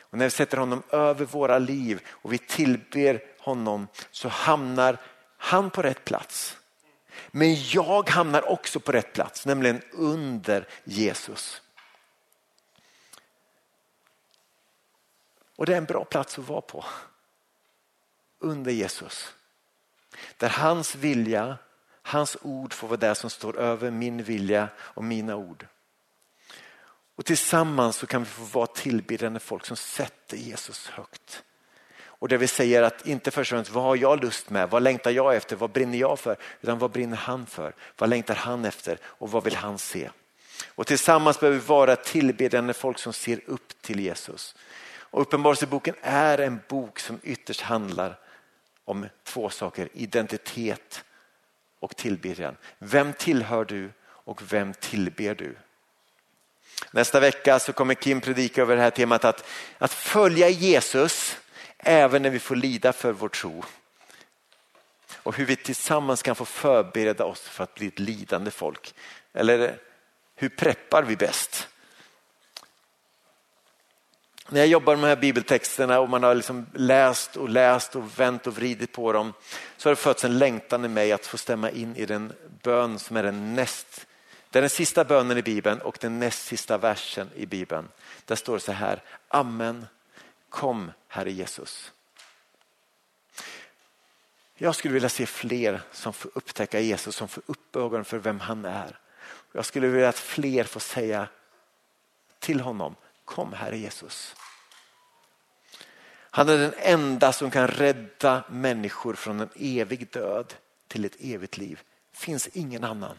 Och 0.00 0.18
när 0.18 0.26
vi 0.26 0.30
sätter 0.30 0.56
honom 0.56 0.82
över 0.90 1.24
våra 1.24 1.58
liv 1.58 2.00
och 2.08 2.32
vi 2.32 2.38
tillber 2.38 3.22
honom 3.38 3.88
så 4.10 4.28
hamnar 4.28 5.00
han 5.36 5.70
på 5.70 5.82
rätt 5.82 6.04
plats. 6.04 6.56
Men 7.36 7.54
jag 7.54 8.10
hamnar 8.10 8.48
också 8.50 8.80
på 8.80 8.92
rätt 8.92 9.12
plats, 9.12 9.46
nämligen 9.46 9.82
under 9.92 10.68
Jesus. 10.84 11.62
Och 15.56 15.66
det 15.66 15.72
är 15.72 15.76
en 15.78 15.84
bra 15.84 16.04
plats 16.04 16.38
att 16.38 16.48
vara 16.48 16.60
på. 16.60 16.84
Under 18.38 18.72
Jesus. 18.72 19.34
Där 20.36 20.48
hans 20.48 20.94
vilja, 20.94 21.58
hans 22.02 22.36
ord 22.42 22.72
får 22.72 22.88
vara 22.88 23.00
det 23.00 23.14
som 23.14 23.30
står 23.30 23.58
över 23.58 23.90
min 23.90 24.22
vilja 24.22 24.68
och 24.78 25.04
mina 25.04 25.36
ord. 25.36 25.66
Och 27.14 27.24
tillsammans 27.24 27.96
så 27.96 28.06
kan 28.06 28.22
vi 28.22 28.28
få 28.30 28.42
vara 28.42 28.66
tillbedjande 28.66 29.40
folk 29.40 29.66
som 29.66 29.76
sätter 29.76 30.36
Jesus 30.36 30.86
högt. 30.86 31.44
Och 32.24 32.28
där 32.28 32.38
vi 32.38 32.46
säger 32.46 32.82
att 32.82 33.06
inte 33.06 33.30
först 33.30 33.52
och 33.52 33.56
främst 33.56 33.70
vad 33.70 33.84
har 33.84 33.96
jag 33.96 34.24
lust 34.24 34.50
med, 34.50 34.70
vad 34.70 34.82
längtar 34.82 35.10
jag 35.10 35.36
efter, 35.36 35.56
vad 35.56 35.70
brinner 35.70 35.98
jag 35.98 36.18
för, 36.18 36.36
utan 36.60 36.78
vad 36.78 36.90
brinner 36.90 37.16
han 37.16 37.46
för, 37.46 37.74
vad 37.98 38.10
längtar 38.10 38.34
han 38.34 38.64
efter 38.64 38.98
och 39.04 39.30
vad 39.30 39.44
vill 39.44 39.56
han 39.56 39.78
se. 39.78 40.10
Och 40.66 40.86
tillsammans 40.86 41.40
behöver 41.40 41.58
vi 41.58 41.64
vara 41.66 41.96
tillbedjande 41.96 42.74
folk 42.74 42.98
som 42.98 43.12
ser 43.12 43.40
upp 43.46 43.82
till 43.82 44.00
Jesus. 44.00 44.54
Och 44.86 45.20
Uppenbarelseboken 45.20 45.94
är 46.02 46.38
en 46.38 46.60
bok 46.68 46.98
som 46.98 47.20
ytterst 47.22 47.60
handlar 47.60 48.18
om 48.84 49.06
två 49.24 49.50
saker, 49.50 49.88
identitet 49.92 51.04
och 51.80 51.96
tillbedjan. 51.96 52.56
Vem 52.78 53.12
tillhör 53.12 53.64
du 53.64 53.90
och 54.04 54.52
vem 54.52 54.74
tillber 54.74 55.34
du? 55.34 55.56
Nästa 56.90 57.20
vecka 57.20 57.58
så 57.58 57.72
kommer 57.72 57.94
Kim 57.94 58.20
predika 58.20 58.62
över 58.62 58.76
det 58.76 58.82
här 58.82 58.90
temat 58.90 59.24
att, 59.24 59.44
att 59.78 59.92
följa 59.92 60.48
Jesus 60.48 61.36
även 61.84 62.22
när 62.22 62.30
vi 62.30 62.38
får 62.38 62.56
lida 62.56 62.92
för 62.92 63.12
vår 63.12 63.28
tro. 63.28 63.64
Och 65.16 65.36
hur 65.36 65.46
vi 65.46 65.56
tillsammans 65.56 66.22
kan 66.22 66.34
få 66.34 66.44
förbereda 66.44 67.24
oss 67.24 67.40
för 67.40 67.64
att 67.64 67.74
bli 67.74 67.86
ett 67.86 67.98
lidande 67.98 68.50
folk. 68.50 68.94
Eller 69.32 69.78
hur 70.34 70.48
preppar 70.48 71.02
vi 71.02 71.16
bäst? 71.16 71.68
När 74.48 74.60
jag 74.60 74.68
jobbar 74.68 74.96
med 74.96 75.04
de 75.04 75.08
här 75.08 75.16
bibeltexterna 75.16 76.00
och 76.00 76.10
man 76.10 76.22
har 76.22 76.34
liksom 76.34 76.66
läst 76.74 77.36
och 77.36 77.48
läst 77.48 77.96
och 77.96 78.18
vänt 78.20 78.46
och 78.46 78.56
vridit 78.56 78.92
på 78.92 79.12
dem 79.12 79.32
så 79.76 79.88
har 79.88 79.92
det 79.92 80.00
fötts 80.00 80.24
en 80.24 80.38
längtan 80.38 80.84
i 80.84 80.88
mig 80.88 81.12
att 81.12 81.26
få 81.26 81.38
stämma 81.38 81.70
in 81.70 81.96
i 81.96 82.06
den 82.06 82.32
bön 82.62 82.98
som 82.98 83.16
är 83.16 83.22
den 83.22 83.54
näst 83.54 84.06
det 84.54 84.58
är 84.58 84.62
den 84.62 84.70
sista 84.70 85.04
bönen 85.04 85.38
i 85.38 85.42
Bibeln 85.42 85.80
och 85.80 85.98
den 86.00 86.18
näst 86.18 86.46
sista 86.46 86.78
versen 86.78 87.30
i 87.34 87.46
Bibeln. 87.46 87.88
Där 88.24 88.36
står 88.36 88.54
det 88.54 88.60
så 88.60 88.72
här, 88.72 89.02
Amen, 89.28 89.86
kom 90.48 90.92
Herre 91.14 91.30
Jesus. 91.30 91.92
Jag 94.54 94.74
skulle 94.74 94.94
vilja 94.94 95.08
se 95.08 95.26
fler 95.26 95.80
som 95.92 96.12
får 96.12 96.30
upptäcka 96.34 96.80
Jesus, 96.80 97.16
som 97.16 97.28
får 97.28 97.42
upp 97.46 97.76
ögonen 97.76 98.04
för 98.04 98.18
vem 98.18 98.40
han 98.40 98.64
är. 98.64 98.98
Jag 99.52 99.64
skulle 99.64 99.86
vilja 99.86 100.08
att 100.08 100.18
fler 100.18 100.64
får 100.64 100.80
säga 100.80 101.28
till 102.38 102.60
honom, 102.60 102.94
kom 103.24 103.52
Herre 103.52 103.78
Jesus. 103.78 104.34
Han 106.30 106.48
är 106.48 106.58
den 106.58 106.74
enda 106.76 107.32
som 107.32 107.50
kan 107.50 107.68
rädda 107.68 108.44
människor 108.48 109.14
från 109.14 109.40
en 109.40 109.50
evig 109.54 110.10
död 110.12 110.54
till 110.88 111.04
ett 111.04 111.16
evigt 111.20 111.58
liv. 111.58 111.82
Det 112.10 112.18
finns 112.18 112.46
ingen 112.46 112.84
annan. 112.84 113.18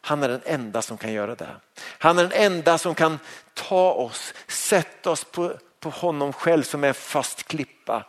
Han 0.00 0.22
är 0.22 0.28
den 0.28 0.42
enda 0.44 0.82
som 0.82 0.98
kan 0.98 1.12
göra 1.12 1.34
det. 1.34 1.56
Han 1.78 2.18
är 2.18 2.22
den 2.22 2.32
enda 2.32 2.78
som 2.78 2.94
kan 2.94 3.18
ta 3.54 3.92
oss, 3.92 4.34
sätta 4.46 5.10
oss 5.10 5.24
på, 5.24 5.58
på 5.82 5.90
honom 5.90 6.32
själv 6.32 6.62
som 6.62 6.84
en 6.84 6.94
fast 6.94 7.48
klippa 7.48 8.06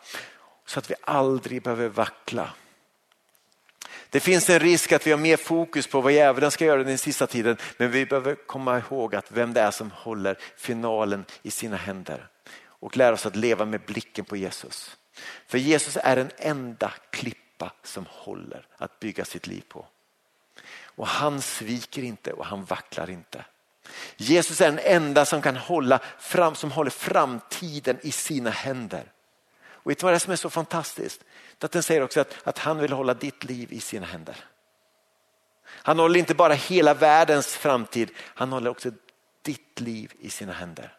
så 0.66 0.80
att 0.80 0.92
vi 0.92 0.96
aldrig 1.02 1.64
behöver 1.64 1.90
vackla. 1.90 2.50
Det 4.10 4.20
finns 4.20 4.50
en 4.50 4.60
risk 4.60 4.92
att 4.92 5.08
vi 5.08 5.12
har 5.12 5.18
mer 5.18 5.38
fokus 5.38 5.88
på 5.88 6.02
vad 6.02 6.14
djävulen 6.14 6.52
ska 6.52 6.66
göra 6.66 6.84
den 6.84 6.98
sista 6.98 7.28
tiden 7.28 7.58
men 7.78 7.92
vi 7.92 8.06
behöver 8.06 8.36
komma 8.36 8.78
ihåg 8.78 9.16
att 9.16 9.32
vem 9.32 9.54
det 9.54 9.62
är 9.62 9.72
som 9.72 9.92
håller 9.92 10.38
finalen 10.58 11.26
i 11.42 11.52
sina 11.52 11.78
händer 11.78 12.28
och 12.66 12.98
lära 12.98 13.14
oss 13.14 13.26
att 13.26 13.36
leva 13.36 13.66
med 13.66 13.82
blicken 13.82 14.26
på 14.26 14.38
Jesus. 14.38 14.98
För 15.48 15.58
Jesus 15.58 15.98
är 16.04 16.16
den 16.16 16.32
enda 16.38 16.94
klippa 17.10 17.72
som 17.84 18.06
håller 18.10 18.68
att 18.78 19.00
bygga 19.00 19.26
sitt 19.26 19.48
liv 19.48 19.64
på. 19.68 19.86
Och 20.96 21.08
han 21.08 21.42
sviker 21.42 22.04
inte 22.04 22.34
och 22.34 22.46
han 22.46 22.66
vacklar 22.66 23.10
inte. 23.10 23.46
Jesus 24.18 24.62
är 24.62 24.66
den 24.66 24.80
enda 24.80 25.26
som 25.26 25.42
kan 25.42 25.56
hålla 25.56 26.00
fram, 26.20 26.56
som 26.56 26.72
håller 26.72 26.92
framtiden 26.92 28.00
i 28.02 28.12
sina 28.12 28.50
händer. 28.50 29.12
Och 29.66 29.92
vet 29.92 30.00
du 30.00 30.04
vad 30.04 30.14
det 30.14 30.18
är 30.18 30.20
som 30.20 30.32
är 30.32 30.36
så 30.36 30.50
fantastiskt? 30.50 31.24
Att 31.60 31.72
den 31.72 31.84
säger 31.84 32.02
också 32.02 32.22
att, 32.22 32.48
att 32.48 32.58
han 32.58 32.78
vill 32.78 32.94
hålla 32.94 33.14
ditt 33.14 33.44
liv 33.44 33.74
i 33.74 33.80
sina 33.80 34.06
händer. 34.06 34.36
Han 35.66 36.00
håller 36.00 36.20
inte 36.20 36.36
bara 36.36 36.54
hela 36.54 36.94
världens 36.94 37.48
framtid, 37.56 38.12
han 38.18 38.52
håller 38.52 38.70
också 38.70 38.92
ditt 39.42 39.80
liv 39.80 40.14
i 40.20 40.30
sina 40.30 40.54
händer. 40.54 40.98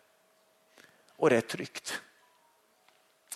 Och 1.16 1.30
det 1.30 1.36
är 1.36 1.40
tryggt. 1.40 2.02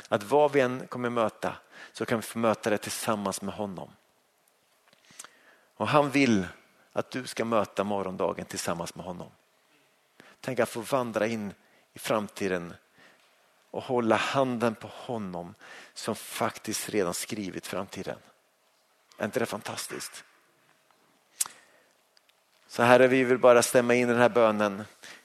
Att 0.08 0.22
vad 0.22 0.52
vi 0.52 0.60
än 0.60 0.86
kommer 0.86 1.10
möta 1.10 1.56
så 1.92 2.06
kan 2.06 2.18
vi 2.18 2.22
få 2.22 2.38
möta 2.38 2.70
det 2.70 2.78
tillsammans 2.78 3.42
med 3.42 3.54
honom. 3.54 3.90
Och 5.76 5.88
han 5.88 6.10
vill 6.10 6.46
att 6.92 7.10
du 7.10 7.26
ska 7.26 7.44
möta 7.44 7.84
morgondagen 7.84 8.44
tillsammans 8.44 8.94
med 8.94 9.04
honom. 9.04 9.30
Tänk 10.40 10.60
att 10.60 10.68
få 10.68 10.80
vandra 10.80 11.26
in 11.26 11.54
i 11.94 11.98
framtiden 11.98 12.74
och 13.70 13.82
hålla 13.82 14.16
handen 14.16 14.74
på 14.74 14.88
honom 14.88 15.54
som 15.94 16.14
faktiskt 16.14 16.88
redan 16.88 17.14
skrivit 17.14 17.66
framtiden. 17.66 18.18
Är 19.18 19.24
inte 19.24 19.38
det 19.38 19.46
fantastiskt? 19.46 20.24
Så 22.66 22.82
Herre, 22.82 23.08
vi 23.08 23.24
vill 23.24 23.38
bara 23.38 23.62
stämma 23.62 23.94
in 23.94 24.08
i 24.08 24.12
den 24.12 24.20
här 24.20 24.28
bönen. 24.28 24.84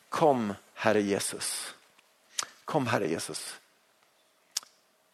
Kom 0.10 0.54
Herre 0.74 1.02
Jesus. 1.02 1.76
Kom 2.66 2.88
Herre 2.88 3.08
Jesus. 3.08 3.60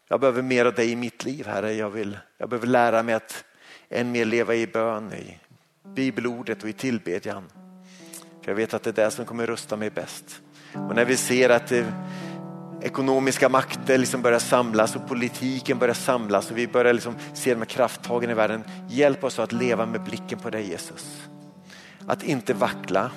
Jag 0.07 0.19
behöver 0.19 0.41
mer 0.41 0.65
av 0.65 0.73
dig 0.73 0.91
i 0.91 0.95
mitt 0.95 1.23
liv 1.23 1.45
Herre. 1.45 1.73
Jag, 1.73 1.89
vill, 1.89 2.19
jag 2.37 2.49
behöver 2.49 2.67
lära 2.67 3.03
mig 3.03 3.15
att 3.15 3.45
än 3.89 4.11
mer 4.11 4.25
leva 4.25 4.55
i 4.55 4.67
bön, 4.67 5.13
i 5.13 5.39
bibelordet 5.83 6.63
och 6.63 6.69
i 6.69 6.73
tillbedjan. 6.73 7.49
För 8.49 8.51
jag 8.51 8.55
vet 8.55 8.73
att 8.73 8.83
det 8.83 8.89
är 8.99 9.05
det 9.05 9.11
som 9.11 9.25
kommer 9.25 9.45
rusta 9.45 9.75
mig 9.75 9.89
bäst. 9.89 10.41
Och 10.73 10.95
när 10.95 11.05
vi 11.05 11.17
ser 11.17 11.49
att 11.49 11.67
det, 11.67 11.93
ekonomiska 12.81 13.49
makter 13.49 13.97
liksom 13.97 14.21
börjar 14.21 14.39
samlas 14.39 14.95
och 14.95 15.07
politiken 15.07 15.79
börjar 15.79 15.93
samlas 15.93 16.51
och 16.51 16.57
vi 16.57 16.67
börjar 16.67 16.93
liksom 16.93 17.15
se 17.33 17.53
de 17.53 17.59
här 17.59 17.65
krafttagen 17.65 18.29
i 18.29 18.33
världen. 18.33 18.63
Hjälp 18.87 19.23
oss 19.23 19.39
att 19.39 19.51
leva 19.51 19.85
med 19.85 20.03
blicken 20.03 20.39
på 20.39 20.49
dig 20.49 20.69
Jesus. 20.69 21.27
Att 22.07 22.23
inte 22.23 22.53
vackla 22.53 23.11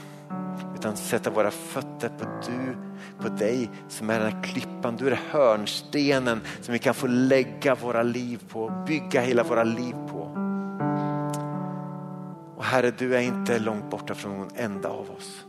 utan 0.74 0.97
sätta 0.97 1.30
våra 1.30 1.51
fötter 1.51 2.09
på 2.09 2.24
du, 2.47 2.76
på 3.22 3.28
dig 3.28 3.70
som 3.89 4.11
är 4.11 4.20
den 4.20 4.33
här 4.33 4.43
klippan. 4.43 4.97
Du 4.97 5.09
är 5.09 5.20
hörnstenen 5.30 6.41
som 6.61 6.72
vi 6.72 6.78
kan 6.78 6.95
få 6.95 7.07
lägga 7.07 7.74
våra 7.74 8.03
liv 8.03 8.41
på, 8.49 8.85
bygga 8.87 9.20
hela 9.20 9.43
våra 9.43 9.64
liv 9.64 9.95
på. 10.11 10.41
Och 12.63 12.69
Herre, 12.69 12.91
du 12.99 13.17
är 13.17 13.21
inte 13.21 13.59
långt 13.59 13.91
borta 13.91 14.15
från 14.15 14.39
någon 14.39 14.51
enda 14.57 14.89
av 14.89 15.11
oss. 15.11 15.45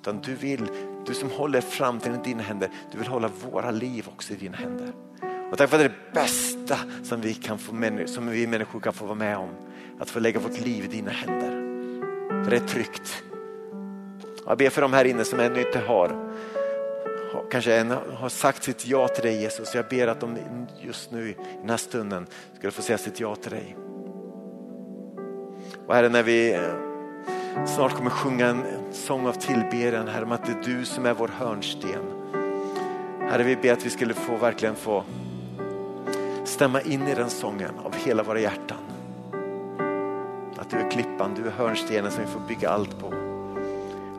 Utan 0.00 0.20
du 0.20 0.34
vill, 0.34 0.68
du 1.06 1.14
som 1.14 1.30
håller 1.30 1.60
framtiden 1.60 2.20
i 2.20 2.22
dina 2.24 2.42
händer, 2.42 2.70
du 2.92 2.98
vill 2.98 3.06
hålla 3.06 3.30
våra 3.50 3.70
liv 3.70 4.08
också 4.08 4.32
i 4.32 4.36
dina 4.36 4.56
händer. 4.56 4.92
Och 5.50 5.58
tack 5.58 5.70
för 5.70 5.76
att 5.76 5.84
det 5.84 6.12
bästa 6.12 6.78
som 7.02 7.20
vi, 7.20 7.34
kan 7.34 7.58
få, 7.58 7.72
som 8.06 8.30
vi 8.30 8.46
människor 8.46 8.80
kan 8.80 8.92
få 8.92 9.04
vara 9.04 9.14
med 9.14 9.36
om. 9.36 9.48
Att 10.00 10.10
få 10.10 10.20
lägga 10.20 10.40
vårt 10.40 10.60
liv 10.60 10.84
i 10.84 10.88
dina 10.88 11.10
händer. 11.10 11.50
För 12.44 12.50
det 12.50 12.56
är 12.56 12.68
tryggt. 12.68 13.22
Jag 14.46 14.58
ber 14.58 14.70
för 14.70 14.82
de 14.82 14.92
här 14.92 15.04
inne 15.04 15.24
som 15.24 15.40
ännu 15.40 15.60
inte 15.60 15.78
har, 15.78 16.34
kanske 17.50 17.74
än 17.74 17.90
har 17.90 18.28
sagt 18.28 18.62
sitt 18.62 18.86
ja 18.86 19.08
till 19.08 19.22
dig 19.24 19.42
Jesus. 19.42 19.74
Jag 19.74 19.88
ber 19.88 20.06
att 20.06 20.20
de 20.20 20.38
just 20.80 21.10
nu 21.10 21.28
i 21.28 21.36
den 21.60 21.70
här 21.70 21.76
stunden 21.76 22.26
skulle 22.56 22.72
få 22.72 22.82
säga 22.82 22.98
sitt 22.98 23.20
ja 23.20 23.36
till 23.36 23.50
dig. 23.50 23.76
Och 25.86 25.94
Herre, 25.94 26.08
när 26.08 26.22
vi 26.22 26.54
eh, 26.54 27.66
snart 27.66 27.92
kommer 27.92 28.10
sjunga 28.10 28.46
en 28.46 28.62
sång 28.92 29.26
av 29.26 29.32
tillbedjan, 29.32 30.08
Herre, 30.08 30.24
om 30.24 30.32
att 30.32 30.46
det 30.46 30.52
är 30.52 30.62
du 30.78 30.84
som 30.84 31.06
är 31.06 31.14
vår 31.14 31.28
hörnsten. 31.28 32.02
Herre, 33.20 33.42
vi 33.42 33.56
ber 33.56 33.72
att 33.72 33.86
vi 33.86 33.90
skulle 33.90 34.14
få 34.14 34.36
verkligen 34.36 34.74
få 34.74 35.04
stämma 36.44 36.80
in 36.80 37.08
i 37.08 37.14
den 37.14 37.30
sången 37.30 37.70
av 37.84 37.94
hela 37.94 38.22
våra 38.22 38.40
hjärtan. 38.40 38.78
Att 40.56 40.70
du 40.70 40.76
är 40.76 40.90
klippan, 40.90 41.34
du 41.34 41.46
är 41.46 41.50
hörnstenen 41.50 42.10
som 42.10 42.24
vi 42.24 42.30
får 42.30 42.40
bygga 42.40 42.70
allt 42.70 43.00
på. 43.00 43.12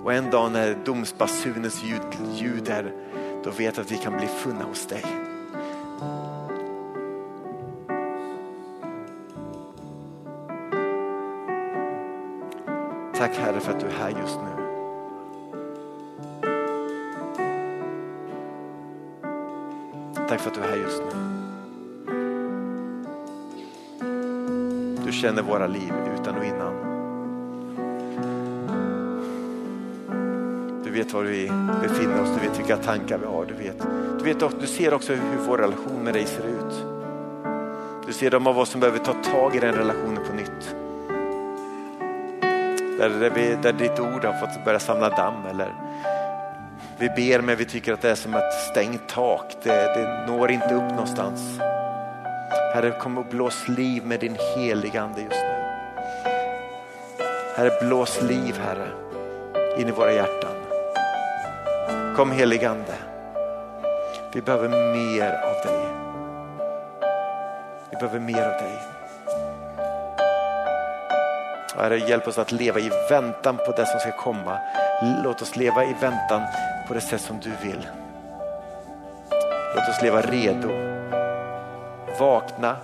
Och 0.03 0.13
en 0.13 0.29
dag 0.29 0.51
när 0.51 0.77
domsbasunens 0.85 1.83
ljud, 1.83 2.01
ljud 2.33 2.69
är, 2.69 2.91
då 3.43 3.49
vet 3.49 3.77
jag 3.77 3.83
att 3.83 3.91
vi 3.91 3.97
kan 3.97 4.17
bli 4.17 4.27
funna 4.27 4.63
hos 4.63 4.87
dig. 4.87 5.05
Tack 13.25 13.37
Herre 13.37 13.59
för 13.59 13.71
att 13.71 13.79
du 13.79 13.85
är 13.85 13.91
här 13.91 14.09
just 14.09 14.39
nu. 14.39 14.49
Tack 20.27 20.39
för 20.39 20.49
att 20.49 20.55
du 20.55 20.61
är 20.61 20.67
här 20.69 20.77
just 20.77 21.01
nu. 21.03 21.11
Du 25.05 25.11
känner 25.11 25.41
våra 25.41 25.67
liv 25.67 25.93
utan 26.19 26.35
och 26.37 26.45
innan. 26.45 26.73
Du 30.83 30.91
vet 30.91 31.13
var 31.13 31.23
vi 31.23 31.51
befinner 31.81 32.21
oss, 32.21 32.29
du 32.39 32.47
vet 32.47 32.59
vilka 32.59 32.77
tankar 32.77 33.17
vi 33.17 33.25
har. 33.25 33.45
Du, 33.45 33.53
vet. 33.53 33.87
Du, 34.19 34.25
vet, 34.25 34.59
du 34.59 34.67
ser 34.67 34.93
också 34.93 35.13
hur 35.13 35.37
vår 35.47 35.57
relation 35.57 36.03
med 36.03 36.13
dig 36.13 36.25
ser 36.25 36.43
ut. 36.43 36.85
Du 38.07 38.13
ser 38.13 38.31
de 38.31 38.47
av 38.47 38.59
oss 38.59 38.69
som 38.69 38.79
behöver 38.79 38.99
ta 38.99 39.13
tag 39.13 39.55
i 39.55 39.59
den 39.59 39.75
relationen 39.75 40.25
på 40.27 40.33
nytt. 40.33 40.74
Där, 43.05 43.19
där, 43.19 43.29
vi, 43.29 43.55
där 43.61 43.73
ditt 43.73 43.99
ord 43.99 44.25
har 44.25 44.33
fått 44.33 44.65
börja 44.65 44.79
samla 44.79 45.09
damm 45.09 45.45
eller 45.45 45.73
vi 46.97 47.09
ber 47.09 47.41
men 47.41 47.57
vi 47.57 47.65
tycker 47.65 47.93
att 47.93 48.01
det 48.01 48.09
är 48.09 48.15
som 48.15 48.33
ett 48.33 48.53
stängt 48.71 49.09
tak. 49.09 49.55
Det, 49.63 49.71
det 49.71 50.25
når 50.27 50.51
inte 50.51 50.73
upp 50.73 50.89
någonstans. 50.89 51.59
Herre, 52.73 52.91
kom 52.99 53.17
och 53.17 53.25
blås 53.25 53.67
liv 53.67 54.05
med 54.05 54.19
din 54.19 54.37
heliga 54.55 55.01
Ande 55.01 55.21
just 55.21 55.35
nu. 55.35 55.63
Herre, 57.55 57.87
blås 57.87 58.21
liv 58.21 58.59
Herre 58.65 58.87
in 59.77 59.87
i 59.87 59.91
våra 59.91 60.13
hjärtan. 60.13 60.55
Kom 62.15 62.31
heligande. 62.31 62.69
Ande. 62.69 62.95
Vi 64.33 64.41
behöver 64.41 64.69
mer 64.69 65.31
av 65.31 65.65
dig. 65.65 65.87
Vi 67.89 67.97
behöver 67.97 68.19
mer 68.19 68.43
av 68.43 68.51
dig. 68.51 68.94
Herre, 71.77 71.97
hjälp 71.97 72.27
oss 72.27 72.37
att 72.37 72.51
leva 72.51 72.79
i 72.79 72.91
väntan 73.09 73.57
på 73.57 73.71
det 73.71 73.85
som 73.85 73.99
ska 73.99 74.11
komma. 74.11 74.57
Låt 75.23 75.41
oss 75.41 75.55
leva 75.55 75.83
i 75.83 75.95
väntan 76.01 76.41
på 76.87 76.93
det 76.93 77.01
sätt 77.01 77.21
som 77.21 77.39
du 77.39 77.51
vill. 77.63 77.87
Låt 79.75 79.89
oss 79.89 80.01
leva 80.01 80.21
redo, 80.21 80.69
vakna, 82.19 82.75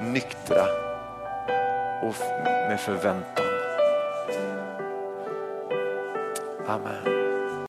nyktra 0.00 0.64
och 2.02 2.14
med 2.68 2.80
förväntan. 2.80 3.44
Amen. 6.66 7.17